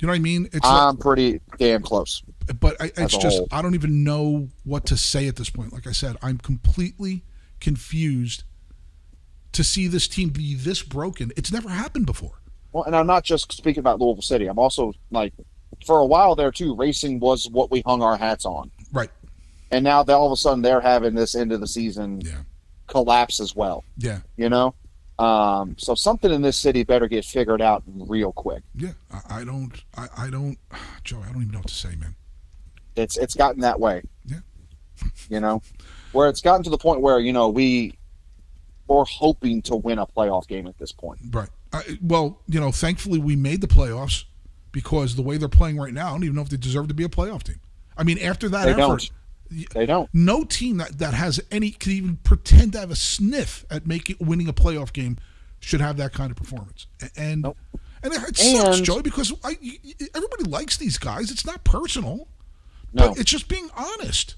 [0.00, 0.48] You know what I mean?
[0.52, 2.22] It's I'm pretty damn close.
[2.60, 3.48] but I, it's just whole.
[3.50, 5.72] I don't even know what to say at this point.
[5.72, 7.24] Like I said, I'm completely
[7.60, 8.44] confused
[9.52, 11.32] to see this team be this broken.
[11.36, 12.40] It's never happened before.
[12.72, 14.46] Well, and I'm not just speaking about Louisville City.
[14.46, 15.32] I'm also like,
[15.84, 19.10] for a while there too, racing was what we hung our hats on, Right?
[19.70, 22.38] and now all of a sudden they're having this end of the season Yeah.
[22.88, 23.84] Collapse as well.
[23.96, 24.20] Yeah.
[24.36, 24.74] You know,
[25.18, 28.62] um, so something in this city better get figured out real quick.
[28.74, 28.92] Yeah.
[29.12, 29.72] I, I don't.
[29.96, 30.58] I, I don't.
[31.04, 32.16] Joe, I don't even know what to say, man.
[32.96, 34.02] It's it's gotten that way.
[34.26, 34.38] Yeah.
[35.30, 35.62] You know,
[36.12, 37.96] where it's gotten to the point where you know we
[38.88, 41.20] we're hoping to win a playoff game at this point.
[41.30, 41.48] Right.
[41.72, 44.24] I, well, you know, thankfully we made the playoffs
[44.72, 46.94] because the way they're playing right now, I don't even know if they deserve to
[46.94, 47.60] be a playoff team.
[47.96, 49.10] I mean, after that They effort, don't.
[49.74, 50.08] They don't.
[50.12, 54.16] no team that, that has any could even pretend to have a sniff at making
[54.20, 55.16] winning a playoff game
[55.60, 56.86] should have that kind of performance.
[57.16, 57.56] And Nope.
[58.02, 59.56] and it, it sucks, Joey, because I,
[60.14, 61.30] everybody likes these guys.
[61.30, 62.28] It's not personal,
[62.92, 64.36] No, but it's just being honest.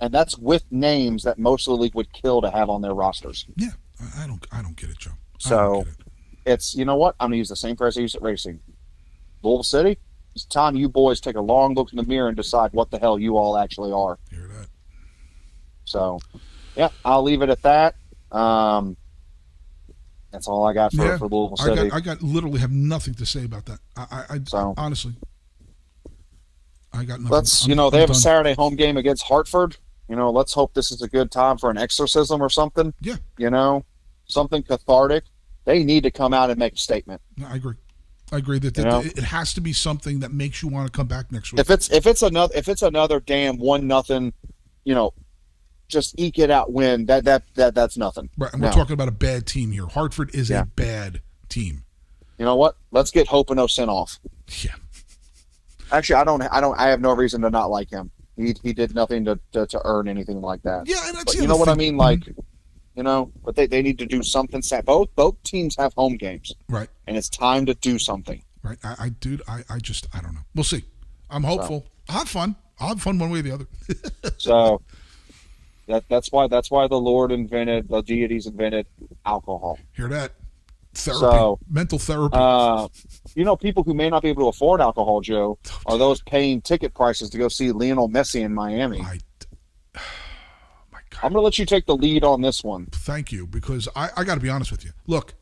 [0.00, 2.94] and that's with names that most of the league would kill to have on their
[2.94, 3.46] rosters.
[3.56, 3.70] Yeah,
[4.18, 5.12] I, don't I don't get it, Joe.
[5.12, 6.00] I So- get it.
[6.48, 8.60] It's you know what I'm gonna use the same phrase I used at racing.
[9.42, 9.98] Louisville City.
[10.36, 12.98] It's time you boys take a long look in the mirror and decide what the
[12.98, 14.18] hell you all actually are.
[14.30, 14.68] hear that.
[15.86, 16.18] So,
[16.76, 17.94] yeah, I'll leave it at that.
[18.30, 18.98] Um,
[20.30, 21.88] that's all I got for, Yeah, for Louisville I City.
[21.88, 23.78] got I got literally have nothing to say about that.
[23.96, 25.14] I I, I So- honestly,
[26.92, 27.28] I got nothing.
[27.34, 28.14] let's I'm- you know they I'm have a.
[28.14, 29.78] Saturday home game against Hartford.
[30.10, 32.92] You know, let's hope this is a good time for an exorcism or something.
[33.00, 33.16] Yeah.
[33.38, 33.86] You know,
[34.26, 35.24] something cathartic.
[35.64, 37.22] They need to come out and make a statement.
[37.38, 37.76] No, I agree.
[38.32, 39.00] I agree that, that know?
[39.00, 41.60] it has to be something that makes you want to come back next week.
[41.60, 44.32] If it's if it's another if it's another damn one nothing,
[44.84, 45.14] you know,
[45.88, 47.06] just eke it out win.
[47.06, 48.28] That that that that's nothing.
[48.36, 48.74] Right, and we're No.
[48.74, 49.86] talking about a bad team here.
[49.86, 50.62] Hartford is Yeah.
[50.62, 51.84] a bad team.
[52.38, 52.76] You know what?
[52.90, 54.18] Let's get Hope and sent off.
[54.62, 54.72] Yeah,
[55.92, 56.42] Actually, I don't.
[56.42, 56.78] I don't.
[56.78, 58.10] I have no reason to not like him.
[58.36, 60.86] He he did nothing to to, to earn anything like that.
[60.88, 61.96] yeah, and that's But you know other what I mean?
[61.96, 62.24] Like,
[62.96, 64.62] you know, but they, they need to do something.
[64.84, 66.88] Both both teams have home games, Right.
[67.06, 68.42] and it's time to do something.
[68.62, 68.78] Right.
[68.82, 70.40] I, I dude, I, I just I don't know.
[70.54, 70.84] We'll see.
[71.30, 71.86] I'm hopeful.
[72.08, 72.56] I'll have fun.
[72.80, 73.66] I'll have fun one way or the other.
[74.38, 74.82] So
[75.88, 78.86] that that's why that's why the Lord invented the deities invented
[79.24, 79.78] alcohol.
[79.92, 80.32] Hear that?
[80.94, 81.20] Therapy.
[81.20, 82.36] So, mental therapy.
[82.38, 82.88] Uh,
[83.34, 86.62] you know, people who may not be able to afford alcohol, Joe, are those paying
[86.62, 89.02] ticket prices to go see Lionel Messi in Miami.
[89.02, 89.18] I.
[91.22, 92.86] I'm going to let you take the lead on this one.
[92.92, 94.90] Thank you, because I, I got to be honest with you.
[95.06, 95.34] Look,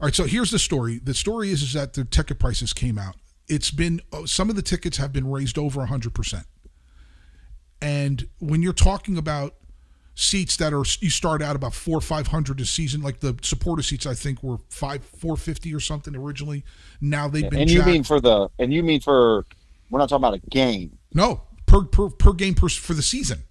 [0.00, 0.14] all right.
[0.14, 0.98] So here's the story.
[1.02, 3.16] The story is is that the ticket prices came out.
[3.48, 6.46] It's been uh, some of the tickets have been raised over hundred percent,
[7.80, 9.54] and when you're talking about
[10.14, 13.36] seats that are you start out about four or five hundred a season, like the
[13.42, 16.64] supporter seats, I think were five four fifty or something originally.
[17.00, 19.44] Now they've been And you jacked- mean for the and you mean for
[19.90, 20.98] we're not talking about a game.
[21.14, 23.44] no per per per game per for the season.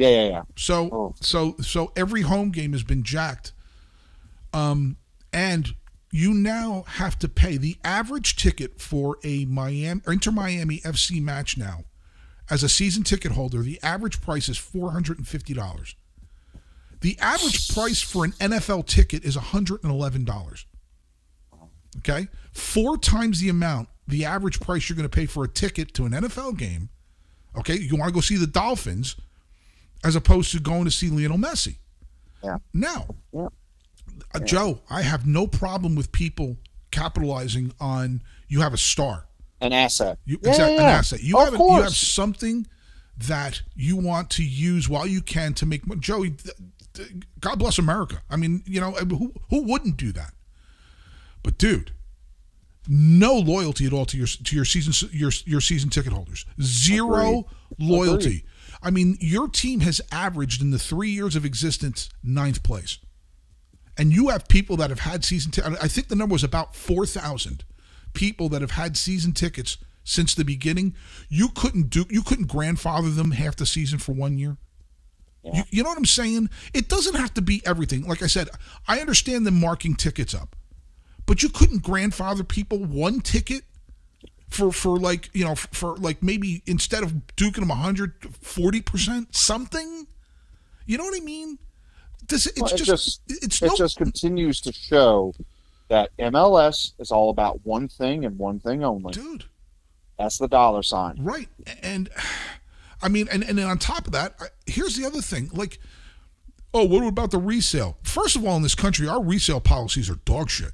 [0.00, 0.42] Yeah, yeah, yeah.
[0.56, 1.14] So Oh.
[1.20, 3.52] so so every home game has been jacked.
[4.52, 4.96] Um
[5.32, 5.74] and
[6.10, 11.56] you now have to pay the average ticket for a Miami Inter Miami FC match
[11.56, 11.84] now.
[12.50, 15.94] As a season ticket holder, the average price is $450.
[17.00, 20.64] The average price for an NFL ticket is $111.
[21.98, 22.28] Okay?
[22.52, 26.06] Four times the amount, the average price you're going to pay for a ticket to
[26.06, 26.88] an NFL game.
[27.56, 27.76] Okay?
[27.78, 29.14] You want to go see the Dolphins
[30.04, 31.76] as opposed to going to see Lionel Messi.
[32.42, 32.56] Yeah.
[32.72, 33.48] Now, Yeah.
[34.34, 36.56] uh, Joe, I have no problem with people
[36.90, 39.26] capitalizing on you have a star.
[39.60, 40.18] An asset.
[40.24, 41.22] You, yeah, exact- yeah, an asset.
[41.22, 42.66] You of have a, you have something
[43.28, 46.00] that you want to use while you can to make money.
[46.00, 46.34] Joey,
[47.40, 48.22] God bless America.
[48.30, 50.32] I mean, you know, who who wouldn't do that?
[51.42, 51.92] But dude,
[52.88, 56.46] no loyalty at all to your to your season your your season ticket holders.
[56.62, 57.46] Zero
[57.78, 58.44] loyalty.
[58.82, 62.98] I mean, your team has averaged in the three years of existence ninth place,
[63.96, 65.52] and you have people that have had season.
[65.52, 65.76] tickets.
[65.80, 67.64] I think the number was about four thousand
[68.12, 70.94] people that have had season tickets since the beginning.
[71.28, 72.06] You couldn't do.
[72.08, 74.56] You couldn't grandfather them half the season for one year.
[75.42, 76.50] You, you know what I'm saying?
[76.74, 78.06] It doesn't have to be everything.
[78.06, 78.48] Like I said,
[78.86, 80.54] I understand them marking tickets up,
[81.26, 83.64] but you couldn't grandfather people one ticket
[84.50, 90.06] for for like you know for, like maybe instead of duking them 140 percent something.
[90.86, 91.58] You know what I mean?
[92.28, 95.34] This it's Well, it just, just- it's it no just continues to show
[95.88, 99.12] that MLS is all about one thing and one thing only.
[99.12, 99.44] dude.
[100.18, 101.16] That's the dollar sign.
[101.18, 101.48] Right.
[101.82, 102.10] And
[103.02, 104.34] I mean, and, and then on top of that,
[104.66, 105.48] here's the other thing.
[105.52, 105.78] Like,
[106.74, 107.96] oh, what about the resale?
[108.02, 110.72] First of all, in this country, our resale policies are dog shit.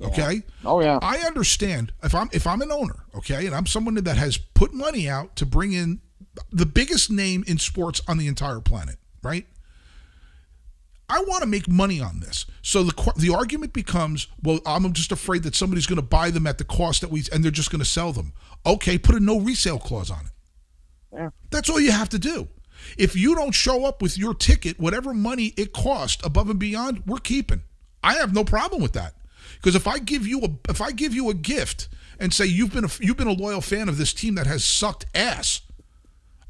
[0.00, 0.42] Okay.
[0.64, 0.98] Oh yeah.
[1.02, 4.72] I understand if I'm if I'm an owner, okay, and I'm someone that has put
[4.72, 6.00] money out to bring in
[6.52, 9.46] the biggest name in sports on the entire planet, right?
[11.08, 12.46] I want to make money on this.
[12.62, 16.46] So the the argument becomes, well, I'm just afraid that somebody's going to buy them
[16.46, 18.32] at the cost that we and they're just going to sell them.
[18.66, 20.32] Okay, put a no resale clause on it.
[21.12, 21.30] Yeah.
[21.50, 22.48] That's all you have to do.
[22.96, 27.02] If you don't show up with your ticket, whatever money it cost above and beyond,
[27.06, 27.62] we're keeping.
[28.02, 29.14] I have no problem with that.
[29.56, 32.72] Because if I give you a if I give you a gift and say you've
[32.72, 35.62] been a you've been a loyal fan of this team that has sucked ass,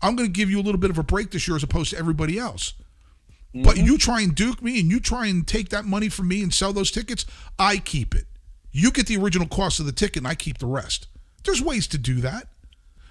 [0.02, 1.90] I'm going to give you a little bit of a break this year as opposed
[1.90, 2.74] to everybody else.
[3.54, 3.86] But mm-hmm.
[3.86, 6.52] you try and duke me and you try and take that money from me and
[6.52, 7.24] sell those tickets,
[7.58, 8.26] I keep it.
[8.70, 11.08] You get the original cost of the ticket and I keep the rest.
[11.44, 12.48] There's ways to do that.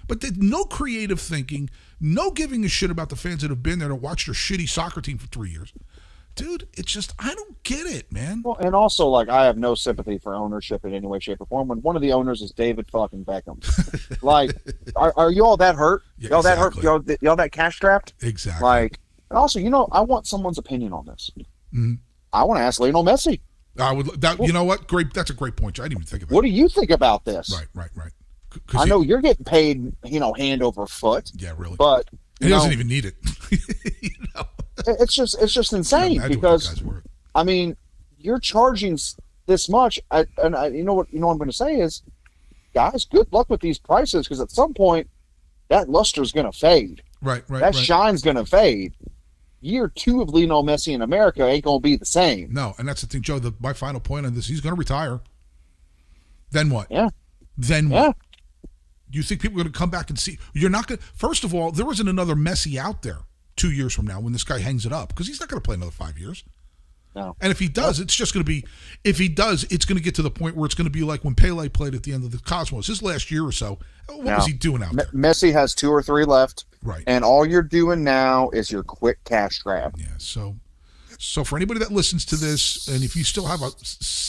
[0.06, 1.68] But there's no creative thinking,
[2.00, 4.68] no giving a shit about the fans that have been there to watch their shitty
[4.68, 5.72] soccer team for three years.
[6.38, 8.42] Dude, it's just, I don't get it, man.
[8.44, 11.46] Well, and also, like, I have no sympathy for ownership in any way, shape, or
[11.46, 11.68] form.
[11.68, 13.58] When one of the owners is David fucking Beckham,
[14.22, 14.56] like,
[14.96, 16.02] are, are you all that hurt?
[16.18, 16.76] Yeah, y'all that hurt?
[16.82, 18.14] Y'all, y'all that cash strapped?
[18.22, 18.64] Exactly.
[18.64, 18.98] Like,
[19.30, 21.30] and also, you know, I want someone's opinion on this.
[21.74, 21.98] Mhm.
[22.32, 23.40] I want to ask Lionel Messi.
[23.78, 24.86] I would, that, you know what?
[24.88, 25.12] Great.
[25.14, 25.78] That's a great point.
[25.78, 26.34] I didn't even think of that.
[26.34, 27.52] What do you think about this?
[27.52, 28.12] Right, right, right.
[28.74, 31.76] I he- know you're getting paid, you know, hand over foot, yeah, really.
[31.76, 32.08] but
[32.40, 33.14] he know, doesn't even need it.
[34.02, 34.44] you know?
[34.86, 36.82] It's just it's just insane Imagine what that because.
[37.34, 37.76] I mean,
[38.18, 38.98] you're charging
[39.46, 41.80] this much, I, and I, you know what you know what I'm going to say
[41.80, 42.02] is,
[42.74, 45.08] guys, good luck with these prices because at some point
[45.68, 47.84] that luster is going to fade, Right, right, that right.
[47.84, 48.94] shine's going to fade.
[49.60, 52.52] Year two of Lionel Messi in America ain't going to be the same.
[52.52, 53.40] No, and that's the thing, Joe.
[53.40, 55.20] The, my final point on this: he's going to retire.
[56.50, 56.90] Then what?
[56.90, 57.08] Yeah,
[57.56, 58.08] Then yeah.
[58.08, 58.16] what?
[59.10, 60.38] Do you think people are going to come back and see?
[60.52, 60.98] You're not going.
[60.98, 63.20] to First of all, there isn't another Messi out there
[63.58, 65.64] two years from now when this guy hangs it up because he's not going to
[65.64, 66.44] play another five years.
[67.16, 67.36] No.
[67.40, 68.64] And if he does, it's just going to be.
[69.02, 71.02] If he does, it's going to get to the point where it's going to be
[71.02, 73.78] like when Pele played at the end of the Cosmos his last year or so.
[74.06, 74.36] What No.
[74.36, 75.12] was he doing out Me- there?
[75.20, 77.02] Messi has two or three left, Right.
[77.06, 79.94] and all you're doing now is your quick cash grab.
[79.98, 80.06] Yeah.
[80.18, 80.56] So
[81.20, 83.70] So for anybody that listens to this, and if you still have a,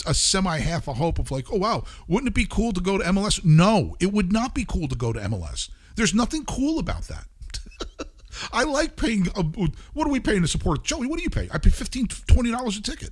[0.10, 2.98] a semi half a hope of like, oh wow, wouldn't it be cool to go
[2.98, 3.46] to MLS?
[3.46, 5.70] No, it would not be cool to go to MLS.
[5.96, 7.26] There's nothing cool about that.
[8.54, 9.28] I like paying.
[9.36, 9.44] A,
[9.94, 11.08] what are we paying to support Joey?
[11.08, 11.50] What do you pay?
[11.52, 13.12] I pay 15 20 dollars a ticket.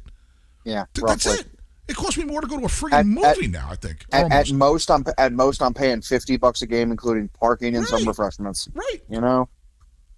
[0.64, 1.42] Yeah, Th- That's roughly.
[1.42, 1.48] it.
[1.90, 3.68] It costs me more to go to a freaking movie at- now.
[3.72, 7.30] I think At, at most, I'm at most I'm paying fifty bucks a game, including
[7.30, 8.68] parking and some refreshments.
[8.74, 9.48] right, You know,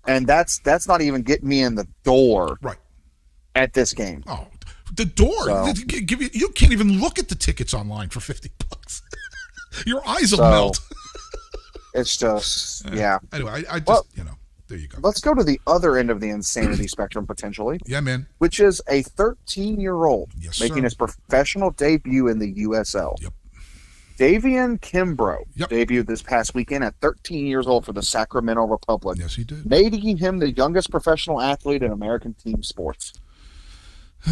[0.08, 2.78] and that's that's not even getting me in the door right.
[3.56, 4.24] at this game.
[4.28, 4.48] Oh,
[4.96, 5.32] the door.
[5.46, 9.04] So- give you, you can't even look at the tickets online for fifty bucks.
[9.86, 10.80] Your eyes will So- melt.
[11.94, 13.20] It's just yeah.
[13.32, 14.32] Anyway, I, I just Well- you know
[14.70, 15.00] there you go.
[15.02, 18.28] Let's go to the other end of the insanity spectrum potentially, Yeah, man.
[18.38, 20.84] which is a 13 year old Yes, making sir.
[20.84, 23.16] his professional debut in the USL.
[23.22, 23.34] Yep.
[24.18, 25.70] Da'vian Kimbrough Yep.
[25.70, 29.66] debuted this past weekend at 13 years old for the Sacramento Republic, Yes, he did.
[29.66, 33.14] making him the youngest professional athlete in American team sports.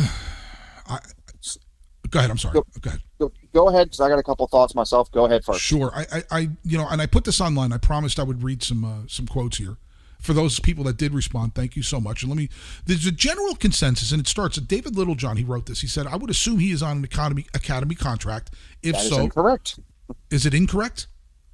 [2.09, 2.31] Go ahead.
[2.31, 2.53] I'm sorry.
[2.53, 3.01] Go- Go ahead.
[3.19, 5.11] Go, go ahead, because I got a couple thoughts myself.
[5.11, 5.59] Go ahead first.
[5.59, 5.91] Sure.
[5.93, 7.73] I, I, I, you know, and I put this online.
[7.73, 9.75] I promised I would read some, uh, some quotes here.
[10.19, 12.23] For those people that did respond, thank you so much.
[12.23, 12.49] And let me.
[12.85, 15.37] There's a general consensus, and it starts at David Littlejohn.
[15.37, 15.81] He wrote this.
[15.81, 18.51] He said, "I would assume he is on an academy academy contract.
[18.81, 19.79] If That is so, incorrect.
[20.31, 21.07] is it incorrect?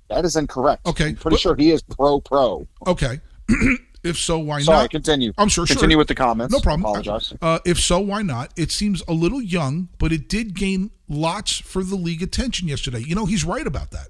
[0.10, 0.86] That is incorrect.
[0.86, 2.68] Okay, I'm pretty but- sure he is pro pro.
[2.88, 3.20] Okay.
[4.04, 4.66] if so, why not?
[4.66, 4.92] Sorry, not?
[4.92, 5.34] continue.
[5.38, 5.66] I'm sure.
[5.66, 5.98] Continue sure.
[5.98, 6.54] with the comments.
[6.54, 6.82] No problem.
[6.82, 7.34] Apologize.
[7.42, 8.54] Uh, if so, why not?
[8.56, 13.04] It seems a little young, but it did gain lots for the league attention yesterday.
[13.06, 14.10] You know, he's right about that.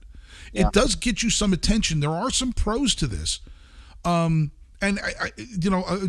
[0.52, 0.68] Yeah.
[0.68, 2.00] It does get you some attention.
[2.00, 3.40] There are some pros to this.
[4.06, 4.52] Um,
[4.82, 6.08] and I, I you know, uh,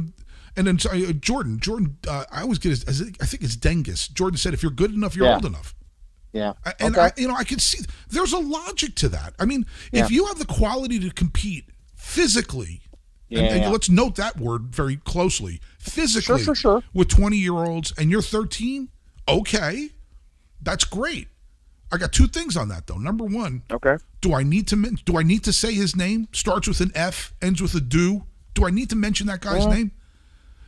[0.57, 4.13] and then uh, Jordan, Jordan, uh, I always get his, as- I think it's Dengus.
[4.13, 5.35] Jordan said, if you're good enough, you're Yeah.
[5.35, 5.75] old enough.
[6.33, 6.55] Yeah.
[6.81, 7.07] And okay.
[7.07, 7.79] I, you know, I can see
[8.11, 9.35] there's a logic to that.
[9.39, 10.05] I mean, Yeah.
[10.05, 12.83] if you have the quality to compete physically,
[13.31, 13.69] and, and Yeah.
[13.71, 16.83] let's note that word very closely, physically, Sure, sure, sure.
[16.93, 18.89] with 20 year olds, and you're 13,
[19.29, 19.91] okay,
[20.63, 21.29] that's great.
[21.93, 22.99] I got two things on that though.
[22.99, 23.97] Number one, okay.
[24.25, 26.29] Do I need to do I need to say his name?
[26.33, 28.25] Starts with an F, ends with a do.
[28.55, 29.75] Do I need to mention that guy's Yeah.
[29.75, 29.93] name?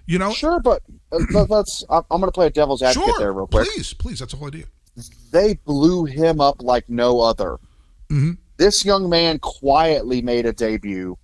[0.07, 1.83] You know, Sure, but uh, let- let's.
[1.89, 3.67] I'm going to play a devil's advocate sure, there real quick.
[3.67, 4.19] please, please.
[4.19, 4.67] That's the whole idea.
[5.33, 7.59] They blew him up like no other.
[8.11, 8.37] Mhm.
[8.59, 11.17] This young man quietly made a debut,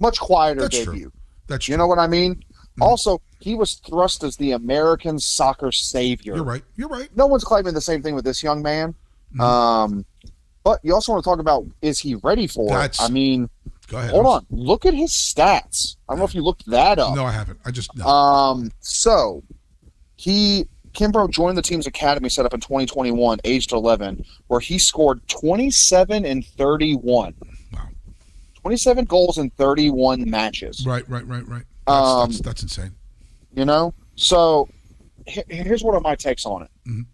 [0.00, 0.92] much quieter That's true.
[0.92, 1.12] debut.
[1.46, 2.42] That's You know what I mean?
[2.80, 6.34] Also, he was thrust as the American soccer savior.
[6.34, 6.64] you're right.
[6.76, 7.08] You're right.
[7.16, 8.94] No one's claiming the same thing with this young man.
[9.40, 10.04] Um,
[10.64, 13.04] but you also want to talk about is he ready for That's- it?
[13.04, 13.48] I mean,
[13.88, 14.10] Go ahead.
[14.10, 14.46] hold on.
[14.50, 15.96] Look at his stats.
[16.08, 17.14] I don't know if you looked that up.
[17.14, 17.58] No, I haven't.
[17.64, 18.06] I just no.
[18.06, 19.42] Um, so
[20.16, 25.26] he Kimbrough joined the team's academy set up in 2021, aged 11, where he scored
[25.28, 27.34] 27 and 31.
[27.72, 27.88] Wow.
[28.60, 30.84] 27 goals in 31 matches.
[30.86, 31.62] Right, right, right, right.
[31.86, 32.92] That's, Um, that's, that's insane.
[33.54, 34.68] You know, so
[35.26, 36.70] here's one of my takes on it.
[36.86, 37.06] Mhm.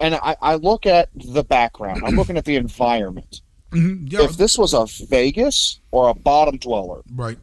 [0.00, 2.02] And I, I look at the background.
[2.04, 3.40] I'm looking at the environment.
[3.72, 7.38] hmm Yeah, If this was a Vegas or a bottom dweller right.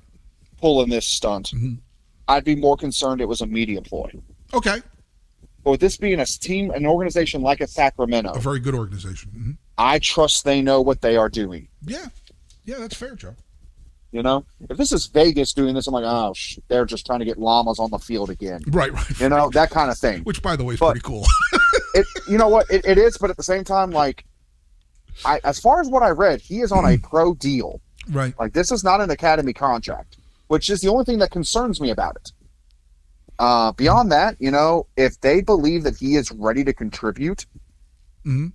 [0.62, 1.80] pulling this stunt, Mhm.
[2.28, 4.12] I'd be more concerned it was a media ploy.
[4.54, 4.82] Okay.
[5.64, 9.32] But with this being a team, an organization like a Sacramento, A very good organization.
[9.32, 11.68] hmm I trust they know what they are doing.
[11.86, 12.06] Yeah.
[12.66, 13.36] Yeah, that's fair, Joe.
[14.12, 17.18] You know, if this is Vegas doing this, I'm like, oh, sh- they're just trying
[17.20, 18.62] to get llamas on the field again.
[18.68, 19.20] Right, right.
[19.20, 20.22] You know, that kind of thing.
[20.22, 21.26] Which, by the way, is But- pretty cool.
[21.94, 22.70] It, you know what?
[22.70, 24.26] It, it is, but at the same time, like,
[25.26, 27.82] I, as far as what I read, he is on a pro deal.
[28.10, 28.34] right.
[28.40, 30.18] Like, this is not an academy contract,
[30.48, 32.32] which is the only thing that concerns me about it.
[33.40, 37.46] Uh, beyond that, you know, if they believe that he is ready to contribute,
[38.24, 38.48] hmm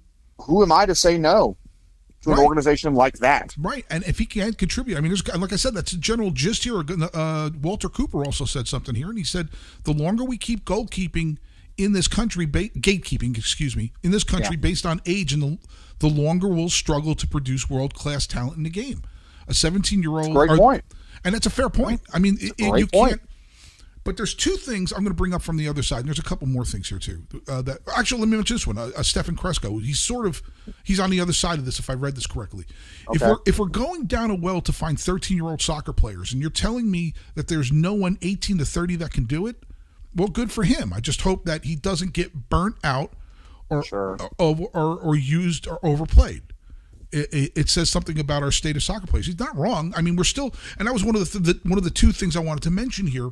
[0.42, 1.56] who am I to say no
[2.22, 3.56] to an organization like that?
[3.58, 3.84] Right.
[3.90, 6.62] And if he can't contribute, I mean, there's, like I said, that's a general gist
[6.62, 6.84] here.
[7.12, 9.48] Uh, Walter Cooper also said something here, and he said
[9.82, 11.38] the longer we keep goalkeeping
[11.78, 14.60] in this country, ba- gatekeeping, excuse me, in this country Yeah.
[14.60, 15.58] based on age, and the,
[16.00, 19.02] the longer we'll struggle to produce world class talent in the game.
[19.46, 20.32] A 17 year old.
[20.34, 20.84] Great point.
[21.24, 22.00] And that's a fair point.
[22.12, 23.10] I mean, it, it- you point.
[23.12, 23.22] can't.
[24.04, 26.18] But there's two things I'm going to bring up from the other side, and there's
[26.18, 27.24] a couple more things here too.
[27.46, 28.78] Uh, that actually, let me mention this one.
[28.78, 29.76] Uh, uh, Stefan Cresco.
[29.80, 30.40] He's sort of
[30.82, 32.64] he's on the other side of this, if I read this correctly.
[33.12, 36.32] If we're if we're going down a well to find 13 year old soccer players,
[36.32, 39.62] and you're telling me that there's no one 18 to 30 that can do it,
[40.18, 40.92] well, good for him.
[40.92, 43.12] I just hope that he doesn't get burnt out
[43.70, 44.18] or Sure.
[44.38, 46.42] or, or, or used or overplayed
[47.10, 49.24] it, it, it says something about our state of soccer players.
[49.26, 49.94] He's not wrong.
[49.96, 51.90] I mean, we're still, and that was one of the, th- the one of the
[51.90, 53.30] two things I wanted to mention here.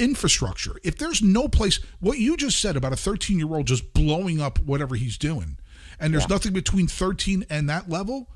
[0.00, 0.76] Infrastructure.
[0.84, 4.40] If there's no place, what you just said about a 13 year old just blowing
[4.40, 5.58] up whatever he's doing,
[5.98, 8.28] and there's nothing between 13 and that level,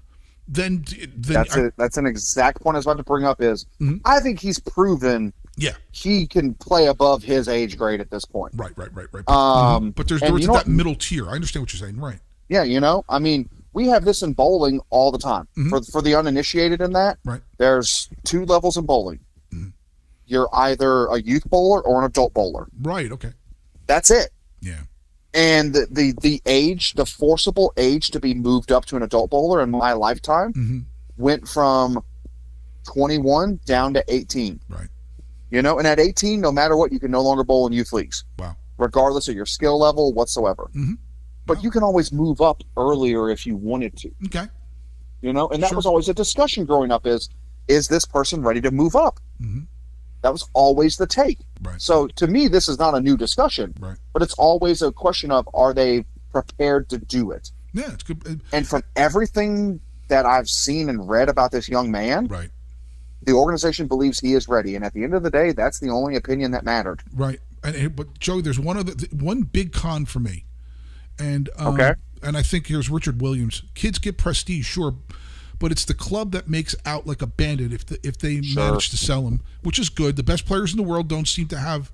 [0.48, 1.74] then then That's I- it.
[1.76, 3.40] That's an exact point I was about to bring up.
[3.40, 4.00] Is Mhm.
[4.04, 5.72] I think he's proven Yeah.
[5.90, 8.54] he can play above his age grade at this point.
[8.56, 9.28] Right, right, right, right.
[9.28, 10.66] Um, but there's there's that what?
[10.66, 11.28] middle tier.
[11.28, 11.98] I understand what you're saying.
[12.00, 12.18] Right.
[12.48, 15.48] Yeah, you know, I mean, we have this in bowling all the time.
[15.56, 15.68] Mhm.
[15.70, 17.40] For for the uninitiated in that, Right.
[17.58, 19.20] there's two levels in bowling.
[19.52, 19.72] Mhm.
[20.26, 22.68] You're either a youth bowler or an adult bowler.
[22.80, 23.10] Right.
[23.12, 23.32] Okay.
[23.86, 24.30] That's it.
[24.60, 24.80] Yeah.
[25.34, 29.30] And the, the the age, the forcible age to be moved up to an adult
[29.30, 30.78] bowler in my lifetime hmm
[31.18, 32.02] went from
[32.84, 34.60] 21 down to 18.
[34.68, 34.88] Right.
[35.52, 37.92] You know, and at 18, no matter what, you can no longer bowl in youth
[37.92, 38.24] leagues.
[38.38, 38.56] Wow.
[38.78, 40.70] Regardless of your skill level whatsoever.
[40.74, 40.96] Mhm.
[41.46, 41.62] But Wow.
[41.64, 44.10] you can always move up earlier if you wanted to.
[44.26, 44.46] Okay.
[45.20, 45.76] You know, and that Sure.
[45.76, 47.28] was always a discussion growing up is
[47.68, 49.20] is this person ready to move up?
[49.38, 49.60] hmm
[50.22, 51.38] That was always the take.
[51.62, 51.80] Right.
[51.80, 53.98] So to me, this is not a new discussion, Right.
[54.12, 57.50] but it's always a question of are they prepared to do it?
[57.72, 58.22] Yeah, it's good.
[58.26, 62.50] Uh, And from everything that I've seen and read about this young man, Right.
[63.24, 64.74] The organization believes he is ready.
[64.76, 67.02] And at the end of the day, that's the only opinion that mattered.
[67.14, 67.40] Right.
[67.64, 70.44] And, but Joe, there's one other one big con for me,
[71.18, 71.94] and um, Okay.
[72.22, 73.62] and I think here's Richard Williams.
[73.74, 74.96] Kids get prestige, sure,
[75.60, 78.64] but it's the club that makes out like a bandit if the, if they Sure.
[78.64, 80.16] manage to sell them, which is good.
[80.16, 81.92] The best players in the world don't seem to have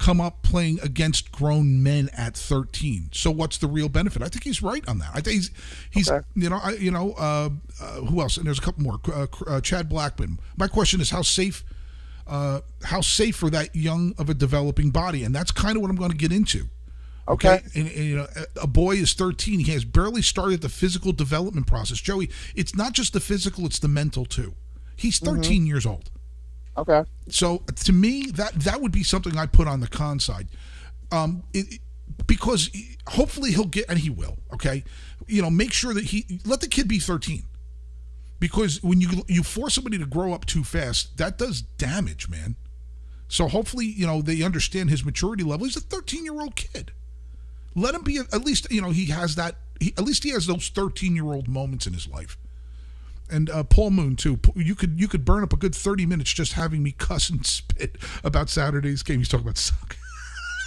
[0.00, 3.10] come up playing against grown men at 13.
[3.12, 4.22] So what's the real benefit?
[4.22, 5.10] I think he's right on that.
[5.12, 5.50] I think he's
[5.90, 6.26] he's Okay.
[6.34, 8.38] you know I, you know uh, uh, who else?
[8.38, 8.98] And there's a couple more.
[9.06, 10.40] Uh, uh, Chad Blackman.
[10.56, 11.62] My question is how safe
[12.26, 15.90] uh, how safe for that young of a developing body, and that's kind of what
[15.90, 16.68] I'm going to get into.
[17.28, 17.60] Okay.
[17.74, 19.60] And, and, you know, a- a boy is 13.
[19.60, 21.98] He has barely started the physical development process.
[21.98, 24.54] Joey, it's not just the physical; it's the mental too.
[24.96, 26.10] He's 13 years old.
[26.76, 27.04] Okay.
[27.28, 30.48] So to me, that that would be something I put on the con side,
[31.12, 31.80] um, it,
[32.26, 32.70] because
[33.08, 34.38] hopefully he'll get, and he will.
[34.52, 34.84] Okay,
[35.26, 37.42] you know, make sure that he let the kid be 13,
[38.38, 42.56] because when you you force somebody to grow up too fast, that does damage, man.
[43.28, 45.66] So hopefully, you know, they understand his maturity level.
[45.66, 46.92] He's a 13 year old kid.
[47.76, 49.56] Let him be at least, you know, he has that.
[49.78, 52.36] He, at least he has those 13 year old moments in his life
[53.30, 54.38] and uh, Paul Moon too.
[54.56, 57.44] You could you could burn up a good thirty minutes just having me cuss and
[57.46, 59.18] spit about Saturday's game.
[59.18, 59.96] He's talking about soccer.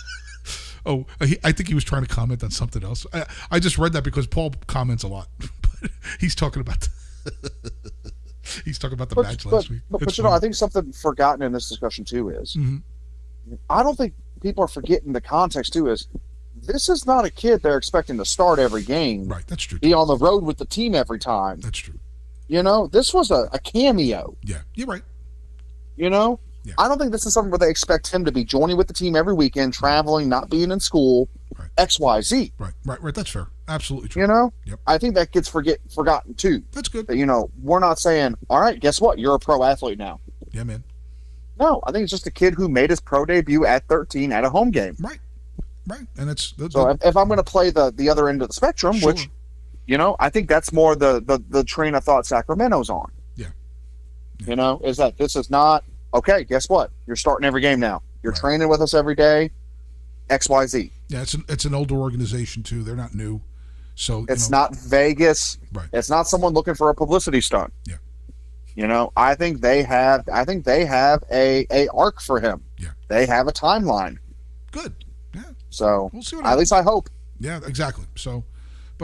[0.86, 3.06] oh, he, I think he was trying to comment on something else.
[3.14, 6.88] I, I just read that because Paul comments a lot, but he's talking about.
[8.66, 9.82] he's talking about the But, match but, last week.
[9.90, 12.82] but, but you know, I think something forgotten in this discussion too is Mhm.
[13.70, 16.08] I don't think people are forgetting the context too is
[16.56, 19.80] this is not a kid they're expecting to start every game, right, that's true.
[19.80, 21.60] be on the road with the team every time.
[21.62, 22.00] That's true.
[22.54, 24.38] You know, this was a, a cameo.
[24.44, 25.02] Yeah, you're right.
[25.98, 26.76] You know, Yeah.
[26.78, 28.94] I don't think this is something where they expect him to be joining with the
[28.94, 31.28] team every weekend, traveling, not being in school,
[31.58, 31.70] Right.
[31.80, 32.54] X, Y, Z.
[32.60, 33.16] Right, right, right.
[33.16, 33.48] That's fair.
[33.68, 34.22] Absolutely true.
[34.22, 34.80] You know, Yep.
[34.86, 36.62] I think that gets forget forgotten too.
[36.74, 37.08] That's good.
[37.08, 40.20] That you know, we're not saying, all right, guess what, you're a pro athlete now.
[40.52, 40.84] Yeah, man.
[41.60, 44.44] No, I think it's just a kid who made his pro debut at 13 at
[44.44, 44.96] a home game.
[45.00, 45.20] Right,
[45.88, 46.06] right.
[46.18, 48.50] And that's that, So if, if I'm going to play the the other end of
[48.50, 49.12] the spectrum, Sure.
[49.12, 49.28] which
[49.86, 53.12] you know, I think that's more the, the the train of thought Sacramento's on.
[53.36, 53.48] Yeah.
[54.40, 54.50] Yeah.
[54.50, 56.44] You know, is that this is not okay?
[56.44, 56.92] Guess what?
[57.08, 58.02] You're starting every game now.
[58.24, 58.40] You're Right.
[58.40, 59.52] training with us every day.
[60.30, 60.92] X Y Z.
[61.10, 62.82] yeah, it's an it's an older organization too.
[62.84, 63.42] They're not new,
[63.96, 65.58] so It's know, not Vegas.
[65.74, 65.90] Right.
[65.92, 67.74] It's not someone looking for a publicity stunt.
[67.86, 67.96] Yeah.
[68.76, 70.28] You know, I think they have.
[70.34, 72.64] I think they have a a arc for him.
[72.80, 72.92] Yeah.
[73.10, 74.18] They have a timeline.
[74.72, 74.96] good.
[75.36, 76.60] Yeah, So we'll see at happens.
[76.60, 77.10] least I hope.
[77.40, 78.06] Yeah, exactly.
[78.16, 78.44] So,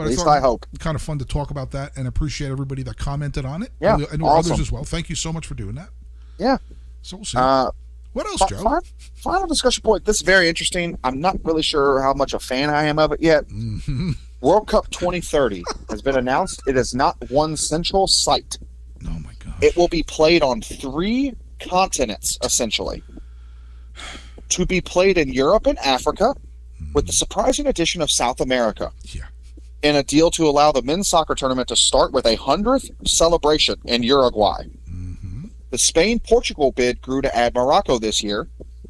[0.00, 0.66] but At I least I hope.
[0.78, 3.70] kind of fun to talk about that and appreciate everybody that commented on it.
[3.80, 4.52] Yeah, I know awesome.
[4.52, 4.84] others as well.
[4.84, 5.90] Thank you so much for doing that.
[6.38, 6.56] Yeah.
[7.02, 7.38] So we'll see.
[7.38, 7.70] Uh,
[8.12, 8.62] what else, Joe?
[8.62, 8.80] fi-
[9.14, 10.04] final discussion point.
[10.04, 10.98] This is very interesting.
[11.04, 13.46] I'm not really sure how much a fan I am of it yet.
[13.48, 14.16] Mhm.
[14.40, 16.62] World Cup 2030 has been announced.
[16.66, 18.58] It is not one central site.
[19.06, 19.54] Oh my god.
[19.62, 23.02] It will be played on three continents, essentially.
[24.50, 26.34] To be played in Europe and Africa,
[26.94, 28.90] with the surprising addition of South America.
[29.04, 29.26] Yeah.
[29.82, 33.76] In a deal to allow the men's soccer tournament to start with a 100th celebration
[33.86, 34.64] in Uruguay.
[34.86, 38.48] hmm The Spain Portugal bid grew to add Morocco this year,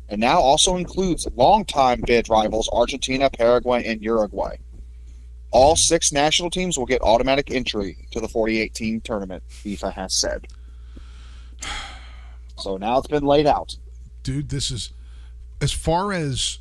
[0.08, 4.56] and now also includes longtime bid rivals Argentina, Paraguay, and Uruguay.
[5.52, 10.14] All six national teams will get automatic entry to the 48 team tournament, FIFA has
[10.14, 10.48] said.
[12.58, 13.76] So now it's been laid out.
[14.22, 14.92] Dude, this is
[15.60, 16.58] as far as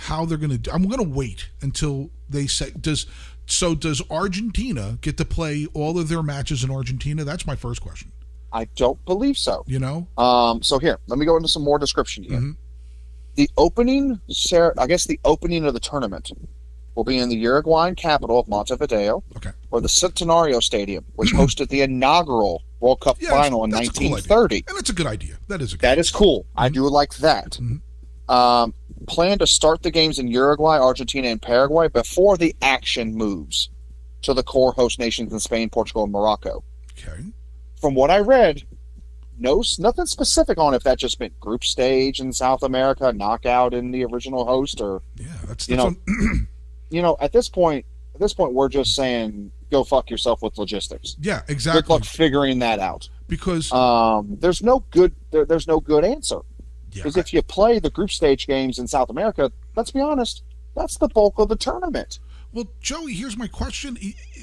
[0.00, 0.70] how they're going to do.
[0.70, 3.06] I'm going to wait until they say does.
[3.46, 7.24] So does Argentina get to play all of their matches in Argentina?
[7.24, 8.12] That's my first question.
[8.52, 9.64] I don't believe so.
[9.66, 12.38] You know, Um, so here, let me go into some more description here.
[12.40, 12.56] Mhm.
[13.34, 14.20] The opening,
[14.78, 16.30] I guess, the opening of the tournament
[16.94, 19.50] will be in the Uruguayan capital of Montevideo, Okay.
[19.70, 23.92] or the Centenario Stadium, which hosted the inaugural World Cup Yeah, final in that's a
[23.92, 24.64] cool 1930.
[24.68, 25.38] And that's a good idea.
[25.48, 26.46] That is a good That is cool.
[26.56, 26.72] I Mhm.
[26.74, 27.58] do like that.
[27.60, 27.80] Mhm.
[28.30, 28.74] Um,
[29.08, 33.68] plan to start the games in Uruguay, Argentina, and Paraguay before the action moves
[34.22, 36.62] to the core host nations in Spain, Portugal, and Morocco.
[36.92, 37.24] Okay.
[37.80, 38.62] From what I read,
[39.38, 43.90] no nothing specific on if that just meant group stage in South America, knockout in
[43.90, 46.48] the original host, or Yeah, that's, You know, on-
[46.90, 50.58] you know, at this point, at this point, we're just saying go fuck yourself with
[50.58, 51.16] logistics.
[51.20, 51.80] yeah, exactly.
[51.82, 53.08] Good luck figuring that out.
[53.28, 55.14] Because Um, there's no good.
[55.30, 56.40] There, there's no good answer.
[56.92, 60.42] Yeah, Because if you play the group stage games in South America, let's be honest,
[60.74, 62.18] that's the bulk of the tournament.
[62.52, 63.96] Well, Joey, here's my question: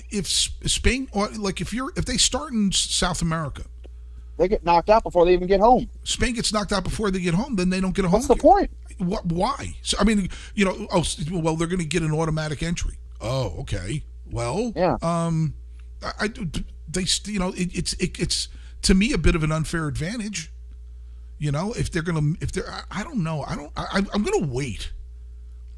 [0.10, 3.64] If Spain, or like if you're, if they start in South America,
[4.38, 5.89] They get knocked out before they even get home.
[6.04, 8.20] Spain gets knocked out before they get home, then they don't get a home.
[8.20, 8.41] What's the game.
[8.41, 8.72] point?
[9.00, 9.26] What?
[9.26, 9.76] Why?
[9.82, 12.98] So I mean, you know, oh, well, they're going to get an automatic entry.
[13.20, 14.04] Oh, okay.
[14.30, 14.98] Well, Yeah.
[15.02, 15.56] Um,
[16.02, 16.28] I, I
[16.88, 18.48] they, you know, it, it's it, it's
[18.84, 20.52] to me a bit of an unfair advantage.
[21.40, 24.24] You know, if they're gonna, if they're, I, I don't know, I don't, I, I'm
[24.24, 24.92] gonna wait.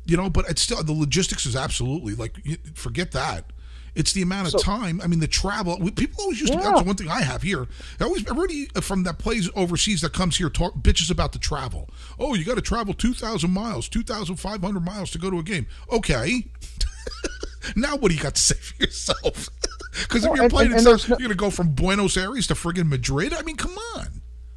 [0.06, 2.36] You know, but it's still the logistics is absolutely like
[2.76, 3.52] forget that.
[3.96, 5.02] It's the amount of So- time.
[5.04, 5.78] I mean, the travel.
[5.82, 6.60] we- People always used to.
[6.60, 7.68] That's one thing I have here.
[8.00, 11.40] I always everybody uh, from that plays overseas that comes here talk bitches about the
[11.40, 11.90] travel.
[12.20, 15.30] Oh, you got to travel two thousand miles, two thousand five hundred miles to go
[15.30, 15.68] to a game.
[15.92, 16.46] Okay.
[17.76, 19.50] now what do you got to say for yourself?
[20.04, 22.16] Because if you're and- playing, and- in and no- you're going to go from Buenos
[22.16, 23.34] Aires to friggin' Madrid.
[23.34, 24.08] I mean, come on.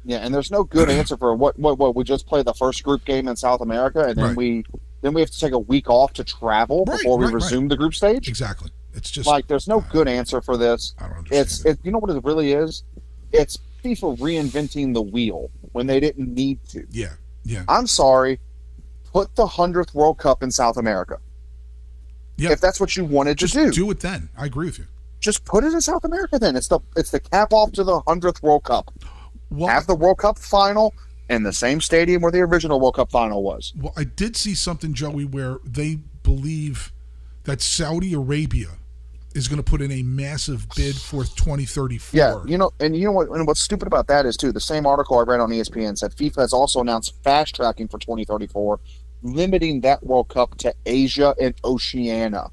[0.05, 2.83] Yeah, and there's no good answer for what what what we just played the first
[2.83, 4.35] group game in South America, and then Right.
[4.37, 4.65] we
[5.01, 7.67] then we have to take a week off to travel Right, before we right, resume
[7.67, 8.27] the group stage.
[8.29, 8.71] Exactly.
[8.93, 10.93] It's just Like, there's no good answer for this.
[10.99, 11.41] I don't understand.
[11.41, 12.83] It's it, you know what it really is.
[13.31, 16.85] It's FIFA reinventing the wheel when they didn't need to.
[16.91, 18.39] yeah, yeah, I'm sorry.
[19.11, 21.17] Put the hundredth World Cup in South America.
[22.37, 22.51] Yeah.
[22.51, 24.29] If that's what you wanted just to do, do it then.
[24.37, 24.85] I agree with you.
[25.19, 26.39] just put it in South America.
[26.39, 28.91] Then it's the it's the cap off to the hundredth World Cup.
[29.53, 30.93] Well, Have the World Cup final
[31.29, 33.73] in the same stadium where the original World Cup final was.
[33.77, 36.91] Well, I did see something, Joey, where they believe
[37.43, 38.69] that Saudi Arabia
[39.35, 42.17] is going to put in a massive bid for 2034.
[42.17, 43.29] Yeah, you know, and you know what?
[43.29, 44.51] And what's stupid about that is too.
[44.51, 47.97] The same article I read on ESPN said FIFA has also announced fast tracking for
[47.99, 48.79] 2034,
[49.21, 52.49] limiting that World Cup to Asia and Oceania.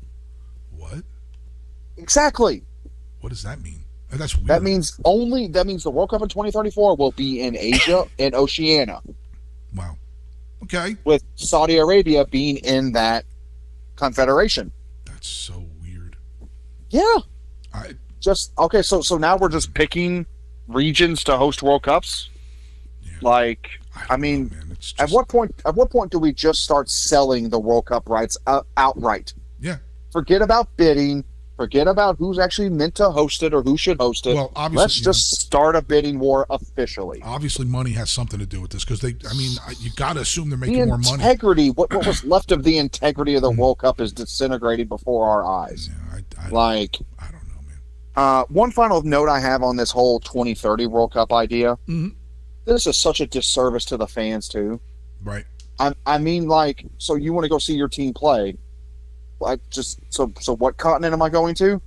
[0.77, 1.03] What?
[1.97, 2.65] Exactly.
[3.21, 3.80] What does that mean?
[4.13, 4.49] Uh, That's weird.
[4.49, 8.35] That means only that means the World Cup in 2034 will be in Asia and
[8.35, 9.01] Oceania,
[9.77, 9.97] wow.
[10.65, 13.25] Okay, with Saudi Arabia being in that
[13.97, 14.73] confederation.
[15.07, 16.17] that's so weird.
[16.91, 17.19] Yeah,
[17.73, 18.83] I just okay.
[18.83, 20.27] So so now we're just picking
[20.69, 22.29] regions to host World Cups.
[23.03, 23.13] Yeah.
[23.23, 25.55] Like, I, I mean, know, it's at what point?
[25.65, 29.35] At what point do we just start selling the World Cup rights out, outright?
[29.61, 29.77] Yeah.
[30.13, 31.25] Forget about bidding.
[31.61, 34.35] Forget about who's actually meant to host it or who should host it.
[34.35, 37.21] Well, obviously, Let's you know, just start a bidding war officially.
[37.23, 39.15] obviously money has something to do with this because they.
[39.29, 41.13] I mean, you got to assume they're The making more money.
[41.23, 45.29] integrity, what, what was left of the integrity of the World Cup is disintegrating before
[45.29, 45.91] our eyes.
[45.93, 47.79] Yeah, I, I, Like, I don't know, man.
[48.17, 51.77] uh, one final note I have on this whole 2030 World Cup idea.
[51.87, 52.15] Mhm.
[52.65, 54.81] This is such a disservice to the fans too.
[55.23, 55.45] Right.
[55.79, 58.57] I, I mean, like, so you want to go see your team play?
[59.41, 61.81] Like, just so so what continent am I going to?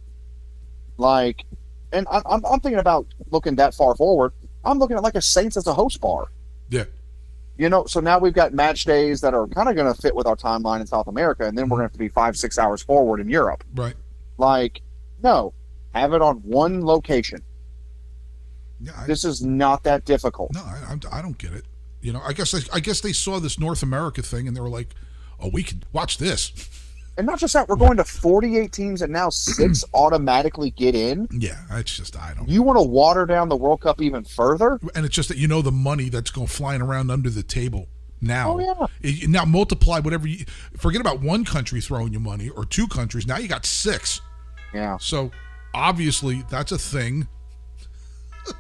[0.98, 1.46] Like,
[1.92, 4.34] and I, I'm I'm thinking about looking that far forward.
[4.66, 6.28] I'm looking at like a Saints as a host bar.
[6.70, 6.86] Yeah.
[7.58, 10.16] You know, so now we've got match days that are kind of going to fit
[10.16, 12.36] with our timeline in South America, and then we're going to have to be five
[12.36, 13.64] six hours forward in Europe.
[13.76, 13.94] Right.
[14.40, 14.82] Like,
[15.22, 15.54] no,
[15.94, 17.44] have it on one location.
[18.82, 18.94] Yeah.
[18.98, 20.54] I, This is not that difficult.
[20.54, 21.66] No, I, I don't get it.
[22.02, 24.62] You know, I guess they, I guess they saw this North America thing and they
[24.62, 24.90] were like,
[25.40, 26.52] "Oh, we can watch this."
[27.18, 31.28] And not just that, we're going to 48 teams, and now six automatically get in.
[31.32, 32.50] Yeah, it's just I don't.
[32.50, 34.80] You want to water down the World Cup even further?
[34.96, 37.88] And it's just that you know the money that's going flying around under the table
[38.20, 38.54] now.
[38.54, 38.88] Oh, yeah.
[39.02, 40.46] It- now multiply whatever you
[40.78, 43.28] forget about one country throwing you money or two countries.
[43.28, 44.20] Now you got six.
[44.74, 44.98] Yeah.
[44.98, 45.30] So
[45.76, 47.28] obviously that's a thing.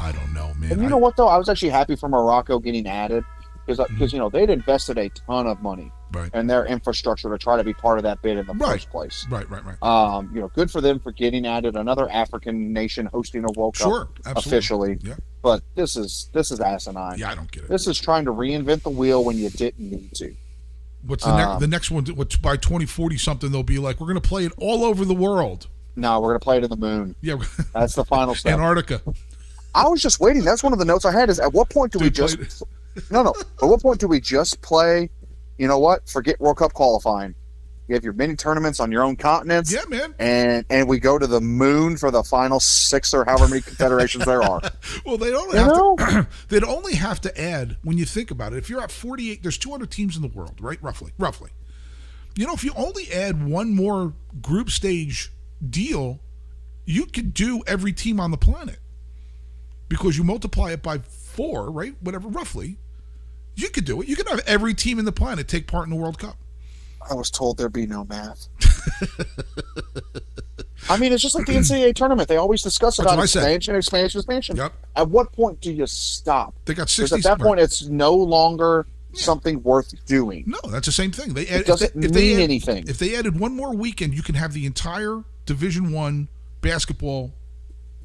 [0.00, 0.72] I don't know, man.
[0.72, 1.28] And you I- know what though?
[1.28, 3.24] I was actually happy for Morocco getting added
[3.64, 3.94] because Mm-hmm.
[3.94, 6.34] because you know they'd invested a ton of money Right.
[6.34, 8.72] in their infrastructure to try to be part of that bid in the Right.
[8.72, 9.26] first place.
[9.30, 9.82] Right, right, right.
[9.82, 11.76] Um, you know, good for them for getting at it.
[11.76, 14.48] Another African nation hosting a World Cup Sure, absolutely.
[14.50, 14.98] officially.
[15.02, 15.14] Yeah.
[15.42, 17.18] But this is this is asinine.
[17.18, 17.70] Yeah, I don't get it.
[17.70, 20.34] This is trying to reinvent the wheel when you didn't need to.
[21.06, 21.48] What's the next?
[21.48, 22.04] um, The next one?
[22.06, 23.52] What's by twenty forty something?
[23.52, 25.68] They'll be like, we're going to play it all over the world.
[25.94, 27.14] No, we're gonna play it in the moon.
[27.22, 27.36] Yeah,
[27.72, 28.54] That's the final step.
[28.54, 29.00] Antarctica.
[29.74, 30.42] I was just waiting.
[30.44, 31.30] That's one of the notes I had.
[31.30, 32.62] Is at what point do we Dude, play just
[33.10, 33.34] no no?
[33.62, 35.08] At what point do we just play?
[35.58, 36.08] You know what?
[36.08, 37.34] Forget World Cup qualifying.
[37.88, 39.72] You have your mini tournaments on your own continents.
[39.72, 40.12] Yeah, man.
[40.18, 44.24] And and we go to the moon for the final six or however many confederations
[44.24, 44.60] there are.
[45.06, 45.96] Well, they only You have know?
[45.96, 48.56] to, they'd only have to add when you think about it.
[48.58, 50.82] If you're at 48, there's 200 teams in the world, right?
[50.82, 51.50] Roughly, roughly.
[52.34, 55.32] You know, if you only add one more group stage
[55.70, 56.18] deal,
[56.84, 58.78] you could do every team on the planet
[59.88, 61.94] because you multiply it by four, right?
[62.00, 62.78] Whatever, roughly.
[63.56, 64.08] You could do it.
[64.08, 66.36] You could have every team in the planet take part in the World Cup.
[67.08, 68.48] I was told there'd be no math.
[70.88, 72.28] I mean, it's just like the NCAA tournament.
[72.28, 73.40] They always discuss about what I said.
[73.40, 74.56] expansion, expansion, expansion.
[74.56, 74.72] Yep.
[74.94, 76.54] At what point do you stop?
[76.64, 77.16] They got Because 60.
[77.16, 80.44] at that point, it's no longer something worth doing.
[80.46, 81.34] No, that's the same thing.
[81.34, 82.84] They add, It doesn't if they, if they mean add- anything.
[82.88, 86.28] If they added one more weekend, you can have the entire Division One
[86.60, 87.32] basketball.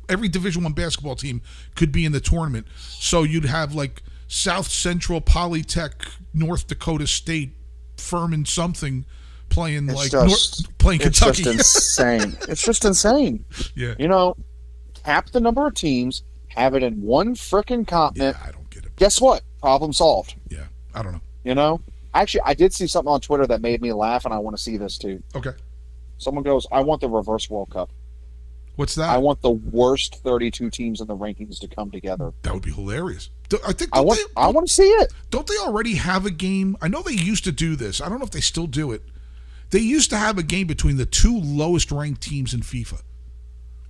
[0.09, 1.41] Every Division One basketball team
[1.75, 2.65] could be in the tournament.
[2.77, 4.01] So you'd have like
[4.33, 7.51] South Central Polytech, North Dakota State,
[7.97, 9.05] Furman something
[9.49, 11.49] playing It's like just- North, playing It's Kentucky.
[11.49, 12.37] It's just insane.
[12.47, 13.43] it's just insane.
[13.75, 14.37] yeah, You know,
[15.03, 18.37] cap the number of teams, have it in one frickin' continent.
[18.41, 18.95] I don't get it.
[18.95, 19.41] Guess what?
[19.59, 20.35] Problem solved.
[20.49, 21.21] Yeah, I don't know.
[21.43, 21.81] You know,
[22.13, 24.63] actually, I did see something on Twitter that made me laugh, and I want to
[24.63, 25.21] see this too.
[25.35, 25.51] Okay,
[26.19, 27.89] Someone goes, "I want the reverse World Cup.
[28.75, 29.09] What's that?
[29.09, 32.31] I want the worst 32 teams in the rankings to come together.
[32.43, 33.29] that would be hilarious.
[33.67, 35.11] I think I want, they, I want to see it.
[35.29, 36.77] don't they already have a game?
[36.81, 37.99] I know they used to do this.
[38.01, 39.03] I don't know if they still do it.
[39.71, 43.01] They used to have a game between the two lowest ranked teams in FIFA.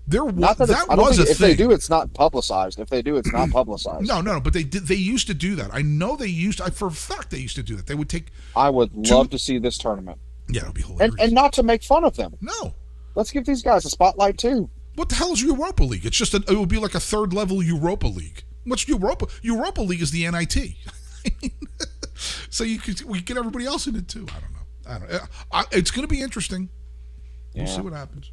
[0.07, 1.47] There was Not that, that was think a if thing.
[1.49, 2.79] they do, it's not publicized.
[2.79, 4.07] If they do, it's not publicized.
[4.07, 4.88] no, no, no, but they did.
[4.88, 5.69] They used to do that.
[5.73, 6.59] I know they used.
[6.59, 7.86] I for a fact they used to do that.
[7.86, 8.27] They would take.
[8.55, 10.17] I would Two- love to see this tournament,
[10.49, 11.11] Yeah, it'd be hilarious.
[11.13, 12.36] and and not to make fun of them.
[12.41, 12.73] no,
[13.16, 14.70] Let's give these guys a spotlight too.
[14.95, 16.05] what the hell is Europa League?
[16.05, 18.43] It's just a, it would be like a third level Europa League.
[18.66, 19.28] What's Europa?
[19.41, 20.55] Europa League is the NIT.
[22.49, 24.26] so you could we could get everybody else in it too.
[24.30, 25.07] I don't know.
[25.12, 25.30] I don't.
[25.51, 26.70] I, it's going to be interesting.
[27.55, 27.76] We'll Yeah.
[27.76, 28.32] see what happens.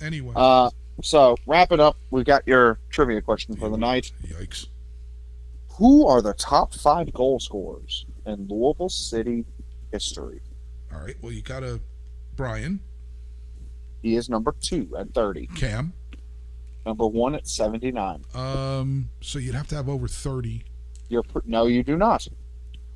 [0.00, 0.70] Anyway, Uh,
[1.02, 1.96] so wrap it up.
[2.10, 4.12] We've got your trivia question for the night.
[4.26, 4.66] yikes.
[5.78, 9.44] Who are the top five goal scorers in Louisville City
[9.92, 10.40] history?
[10.92, 11.16] All right.
[11.22, 11.80] Well, you got a
[12.36, 12.80] Brian
[14.02, 15.92] He is number two at 30, Cam.
[16.86, 18.24] number one at 79.
[18.34, 20.64] Um, so you'd have to have over thirty.
[21.08, 22.26] You're pr- no, you do not.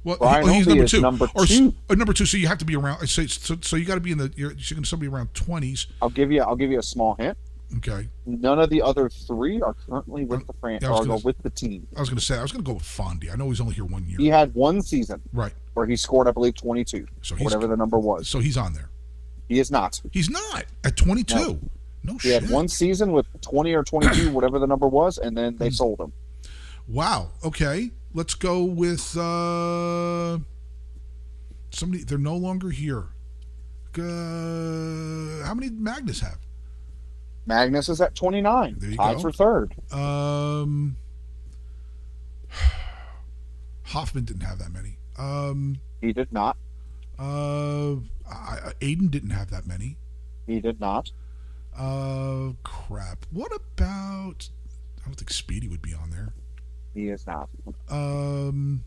[0.04, 1.00] Well, Brian oh, he's number two.
[1.00, 1.74] number or, two.
[1.88, 2.26] or number two.
[2.26, 3.06] So you have to be around.
[3.08, 4.32] So, so, so you got to be in the.
[4.36, 5.86] You're, you're going to somebody around twenties.
[6.02, 6.42] I'll give you.
[6.42, 7.36] I'll give you a small hint.
[7.78, 8.08] Okay.
[8.26, 11.38] None of the other three are currently with the Yeah, I franchise or gonna- with
[11.42, 11.86] the team.
[11.96, 13.32] I was going to say I was going to go with Fondy.
[13.32, 14.18] I know he's only here one year.
[14.18, 15.54] He had one season Right.
[15.72, 18.28] where he scored, I believe, 22, So whatever the number was.
[18.28, 18.90] so he's on there.
[19.48, 20.00] He is not.
[20.10, 21.60] He's not at 22.
[22.02, 22.42] No, He shit.
[22.42, 25.58] had one season with 20 or 22, whatever the number was, and then Hmm.
[25.58, 26.12] they sold him.
[26.88, 27.30] Wow.
[27.44, 27.90] Okay.
[28.12, 30.38] Let's go with uh
[31.70, 32.04] somebody.
[32.04, 33.06] They're no longer here.
[33.96, 36.38] Uh, how many did Magnus have?
[37.46, 39.22] Magnus is at 29, There you tied go.
[39.22, 39.74] for third.
[39.92, 40.96] Um,
[43.84, 44.96] Hoffman didn't have that many.
[45.18, 46.56] Um, He did not.
[47.18, 47.96] uh,
[48.34, 49.96] I, Aiden didn't have that many.
[50.46, 51.10] He did not.
[51.76, 53.26] Uh, crap.
[53.30, 54.48] What about?
[55.00, 56.32] I don't think Speedy would be on there.
[56.94, 57.48] He is not.
[57.90, 58.84] Um,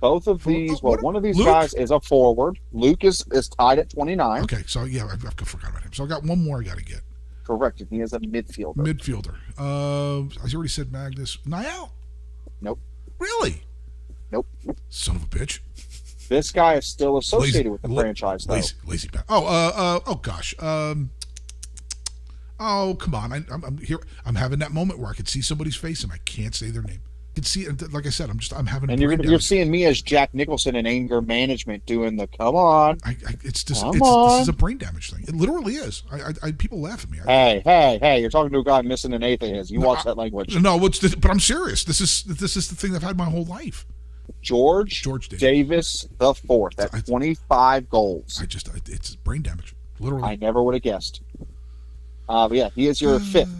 [0.00, 1.46] Both of these, what- well, one of these Luke?
[1.46, 2.58] guys is a forward.
[2.72, 4.42] Luke is, is tied at 29.
[4.42, 4.64] okay.
[4.66, 5.92] So yeah, I, I forgot about him.
[5.92, 7.00] So I got one more I got to get.
[7.44, 7.82] Correct.
[7.88, 8.74] He is a midfielder.
[8.76, 9.36] Midfielder.
[9.56, 11.38] Uh, I already said Magnus.
[11.46, 11.92] Niall.
[12.60, 12.80] Nope.
[13.20, 13.62] Really?
[14.32, 14.46] Nope.
[14.88, 15.60] Son of a bitch.
[16.28, 18.54] This guy is still associated with the la- franchise, though.
[18.54, 19.24] Lazy, lazy bat.
[19.28, 20.54] Oh, uh, uh, oh gosh.
[20.60, 21.10] Um,
[22.58, 23.32] oh come on.
[23.32, 23.98] I, I'm, I'm here.
[24.24, 26.82] I'm having that moment where I could see somebody's face and I can't say their
[26.82, 27.00] name.
[27.32, 27.92] I can see it.
[27.92, 28.54] Like I said, I'm just.
[28.54, 28.88] I'm having.
[28.88, 32.98] And you're you're seeing me as Jack Nicholson in anger management doing the come on.
[33.04, 33.82] I, I, it's just.
[33.82, 35.24] Come It's, this is a brain damage thing.
[35.28, 36.02] It literally is.
[36.10, 37.18] I, I, I people laugh at me.
[37.26, 38.20] Hey, hey, hey!
[38.22, 39.70] You're talking to a guy missing an eighth of his.
[39.70, 40.56] You No, watch that language.
[40.58, 41.14] no, what's this?
[41.14, 41.84] But I'm serious.
[41.84, 43.84] This is this is the thing I've had my whole life.
[44.46, 45.40] George, George Davis.
[45.40, 48.38] Davis the fourth at I- 25 goals.
[48.40, 48.68] I just.
[48.68, 49.74] I, it's brain damage.
[49.98, 50.24] Literally.
[50.24, 51.20] I never would have guessed.
[52.28, 53.54] Uh, but yeah, he is your fifth.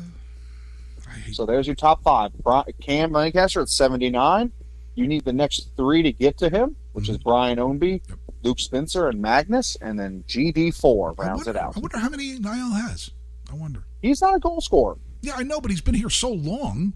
[1.33, 2.33] So there's your top five.
[2.35, 4.53] Bri- Cam Lancaster at 79.
[4.95, 8.19] You need the next three to get to him, which is Brian Ownby, Yep.
[8.43, 11.77] Luke Spencer, and Magnus, and then GD4 I rounds wonder, it out.
[11.77, 13.11] I wonder how many Niall has.
[13.51, 13.85] I wonder.
[14.03, 14.99] He's not a goal scorer.
[15.23, 16.93] Yeah, I know, but he's been here so long.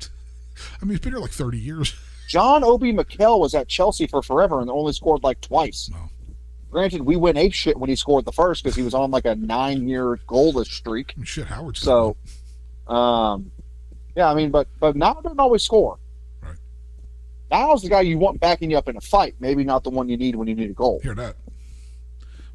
[0.80, 1.94] I mean, he's been here like 30 years.
[2.32, 5.90] John Obi Mikel was at Chelsea for forever and only scored like twice.
[5.92, 6.08] Wow.
[6.70, 9.26] Granted, we went ape shit when he scored the first because he was on like
[9.26, 11.12] a nine year goalless streak.
[11.24, 12.16] Shit, Howard's So,
[12.86, 13.50] um,
[14.16, 15.98] yeah, I mean, but but now doesn't always score.
[16.42, 16.56] Right.
[17.50, 20.08] Now's the guy you want backing you up in a fight, maybe not the one
[20.08, 21.00] you need when you need a goal.
[21.02, 21.36] hear that.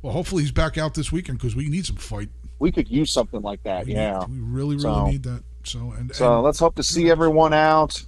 [0.01, 2.29] Well, hopefully he's back out this weekend because we need some fight.
[2.57, 3.85] We could use something like that.
[3.85, 4.25] We yeah.
[4.27, 5.43] need- we really, really So- need that.
[5.65, 8.03] So and, So and let's hope to see everyone out.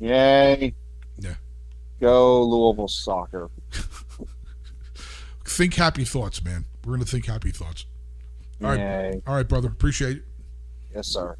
[0.00, 0.74] Yay.
[1.18, 1.34] Yeah.
[2.00, 3.50] Go Louisville soccer.
[5.44, 6.64] think happy thoughts, man.
[6.84, 7.86] We're gonna think happy thoughts.
[8.62, 8.78] All right.
[8.78, 9.22] Yay.
[9.26, 9.68] All right, brother.
[9.68, 10.24] Appreciate it.
[10.94, 11.36] Yes, sir.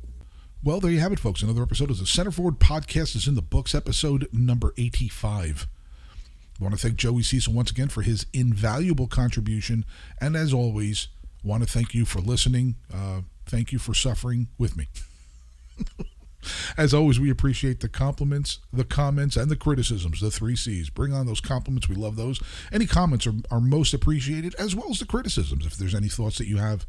[0.65, 1.43] Well, there you have it, folks.
[1.43, 5.67] Another episode of the Center Forward Podcast is in the books, episode number 85.
[6.61, 9.85] I want to thank Joey Cecil once again for his invaluable contribution.
[10.21, 11.09] And as always,
[11.43, 12.77] want to thank you for listening.
[12.95, 14.87] Uh, thank you for suffering with me.
[16.77, 20.91] As always, we appreciate the compliments, the comments, and the criticisms, the three C's.
[20.91, 21.89] Bring on those compliments.
[21.89, 22.41] We love those.
[22.73, 25.67] Any comments are, are most appreciated, as well as the criticisms.
[25.67, 26.87] If there's any thoughts that you have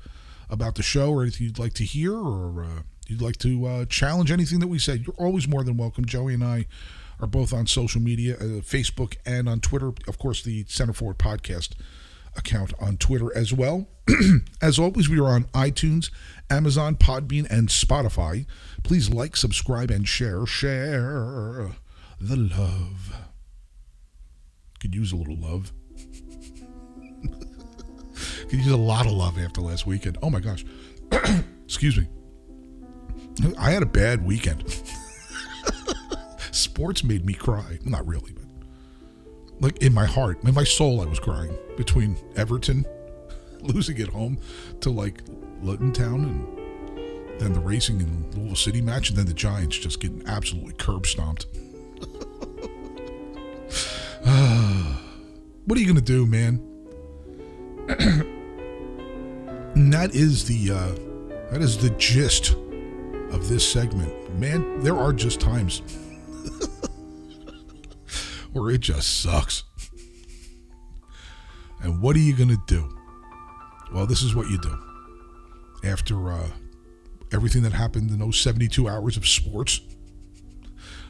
[0.50, 3.86] about the show or anything you'd like to hear or uh, you'd like to uh,
[3.86, 6.06] challenge anything that we said, you're always more than welcome.
[6.06, 6.68] Joey and I
[7.20, 9.94] are both on social media, uh, Facebook and on Twitter.
[10.08, 11.72] Of course, the Center Forward Podcast
[12.36, 13.88] account on Twitter as well.
[14.62, 16.10] as always, we are on iTunes,
[16.50, 18.46] Amazon, Podbean, and Spotify.
[18.84, 20.46] Please like, subscribe, and share.
[20.46, 21.72] Share
[22.20, 23.16] the love.
[24.80, 25.72] Could use a little love.
[28.50, 30.18] Could use a lot of love after last weekend.
[30.22, 30.66] Oh my gosh.
[31.66, 32.08] Excuse me.
[33.58, 34.64] I had a bad weekend.
[36.52, 37.80] Sports made me cry.
[37.84, 38.34] Not really,
[39.64, 42.86] like in my heart, in my soul, I was crying between Everton
[43.62, 44.38] losing at home
[44.82, 45.22] to like
[45.62, 50.00] Luton Town and then the racing in Louisville City match, and then the Giants just
[50.00, 51.48] getting absolutely curb stomped.
[55.66, 56.62] what are you gonna do, man?
[57.88, 57.88] and
[59.94, 60.92] that is the uh,
[61.52, 62.56] that is the gist
[63.32, 64.12] of this segment.
[64.40, 65.82] Man, there are just times
[68.54, 69.64] where it just sucks.
[71.82, 72.98] And what are you going to do?
[73.94, 74.80] Well, this is what you do.
[75.84, 76.48] After uh,
[77.32, 79.82] everything that happened in those 72 hours of sports,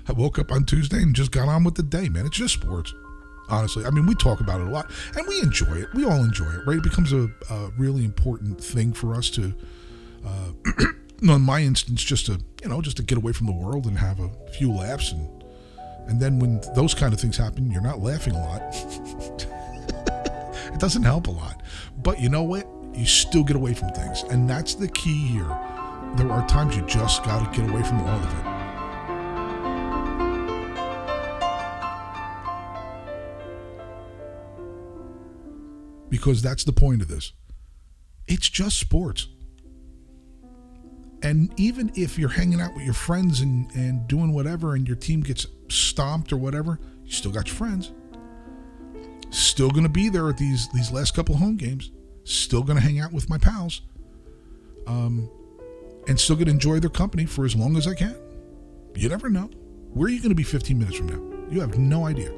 [0.07, 2.25] I woke up on Tuesday and just got on with the day, man.
[2.25, 2.93] It's just sports.
[3.49, 5.93] Honestly, I mean, we talk about it a lot and we enjoy it.
[5.93, 6.77] We all enjoy it, right?
[6.77, 9.53] It becomes a, a really important thing for us to,
[10.25, 10.51] uh,
[11.21, 13.97] in my instance, just to, you know, just to get away from the world and
[13.97, 15.29] have a few laughs and
[16.07, 18.61] and then when those kind of things happen, you're not laughing a lot.
[20.73, 21.61] it doesn't help a lot.
[22.01, 22.67] But you know what?
[22.93, 24.23] You still get away from things.
[24.23, 25.57] And that's the key here.
[26.15, 28.43] There are times you just got to get away from all of it.
[36.09, 37.33] Because that's the point of this.
[38.27, 39.27] It's just sports.
[41.33, 44.95] And even if you're hanging out with your friends and, and doing whatever and your
[44.95, 47.91] team gets stomped or whatever, you still got your friends.
[49.31, 51.89] Still going to be there at these these last couple home games.
[52.23, 53.81] Still going to hang out with my pals.
[54.85, 55.27] Um,
[56.07, 58.15] and still going to enjoy their company for as long as I can.
[58.93, 59.49] You never know.
[59.91, 61.49] Where are you going to be 15 minutes from now?
[61.49, 62.31] You have no idea.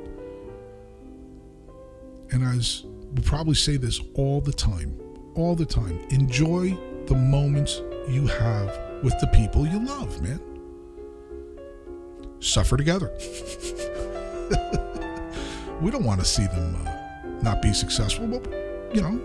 [2.32, 4.98] And as we probably say this all the time,
[5.36, 6.78] all the time, enjoy
[7.08, 10.40] the moments you have with the people you love, man.
[12.40, 13.12] Suffer together.
[15.82, 16.92] we don't want to see them uh,
[17.42, 18.46] not be successful, but,
[18.94, 19.20] you know,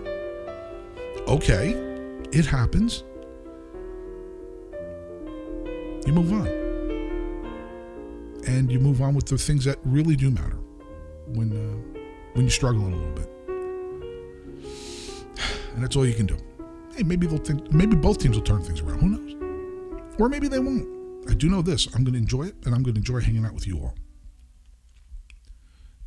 [1.27, 1.71] okay,
[2.31, 3.03] it happens.
[6.05, 6.47] You move on.
[8.47, 10.57] And you move on with the things that really do matter
[11.27, 11.77] when, uh,
[12.33, 13.29] when you're struggling a little bit.
[15.73, 16.35] And that's all you can do
[16.95, 18.99] hey, maybe they'll think, maybe both teams will turn things around.
[18.99, 19.40] Who knows?
[20.19, 21.29] Or maybe they won't.
[21.29, 23.45] I do know this: I'm going to enjoy it, and I'm going to enjoy hanging
[23.45, 23.95] out with you all.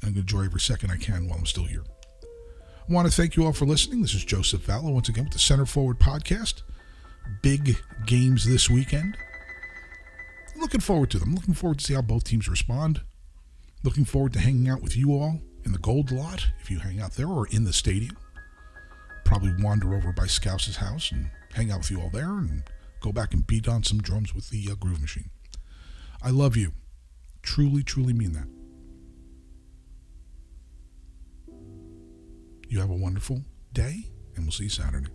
[0.02, 1.84] I'm going to enjoy every second I can while I'm still here.
[2.88, 4.02] I want to thank you all for listening.
[4.02, 6.62] This is Joseph Vallow once again with the Center Forward Podcast.
[7.40, 9.16] Big games this weekend.
[10.56, 11.34] Looking forward to them.
[11.34, 13.00] Looking forward to see how both teams respond.
[13.82, 17.00] Looking forward to hanging out with you all in the Gold Lot if you hang
[17.00, 18.16] out there or in the stadium
[19.24, 22.62] probably wander over by Scouse's house and hang out with you all there and
[23.04, 25.28] go back and beat on some drums with the uh, groove machine.
[26.22, 26.72] I love you.
[27.42, 28.48] Truly, truly mean that.
[32.66, 33.42] You have a wonderful
[33.74, 35.10] day, and we'll see you Saturday.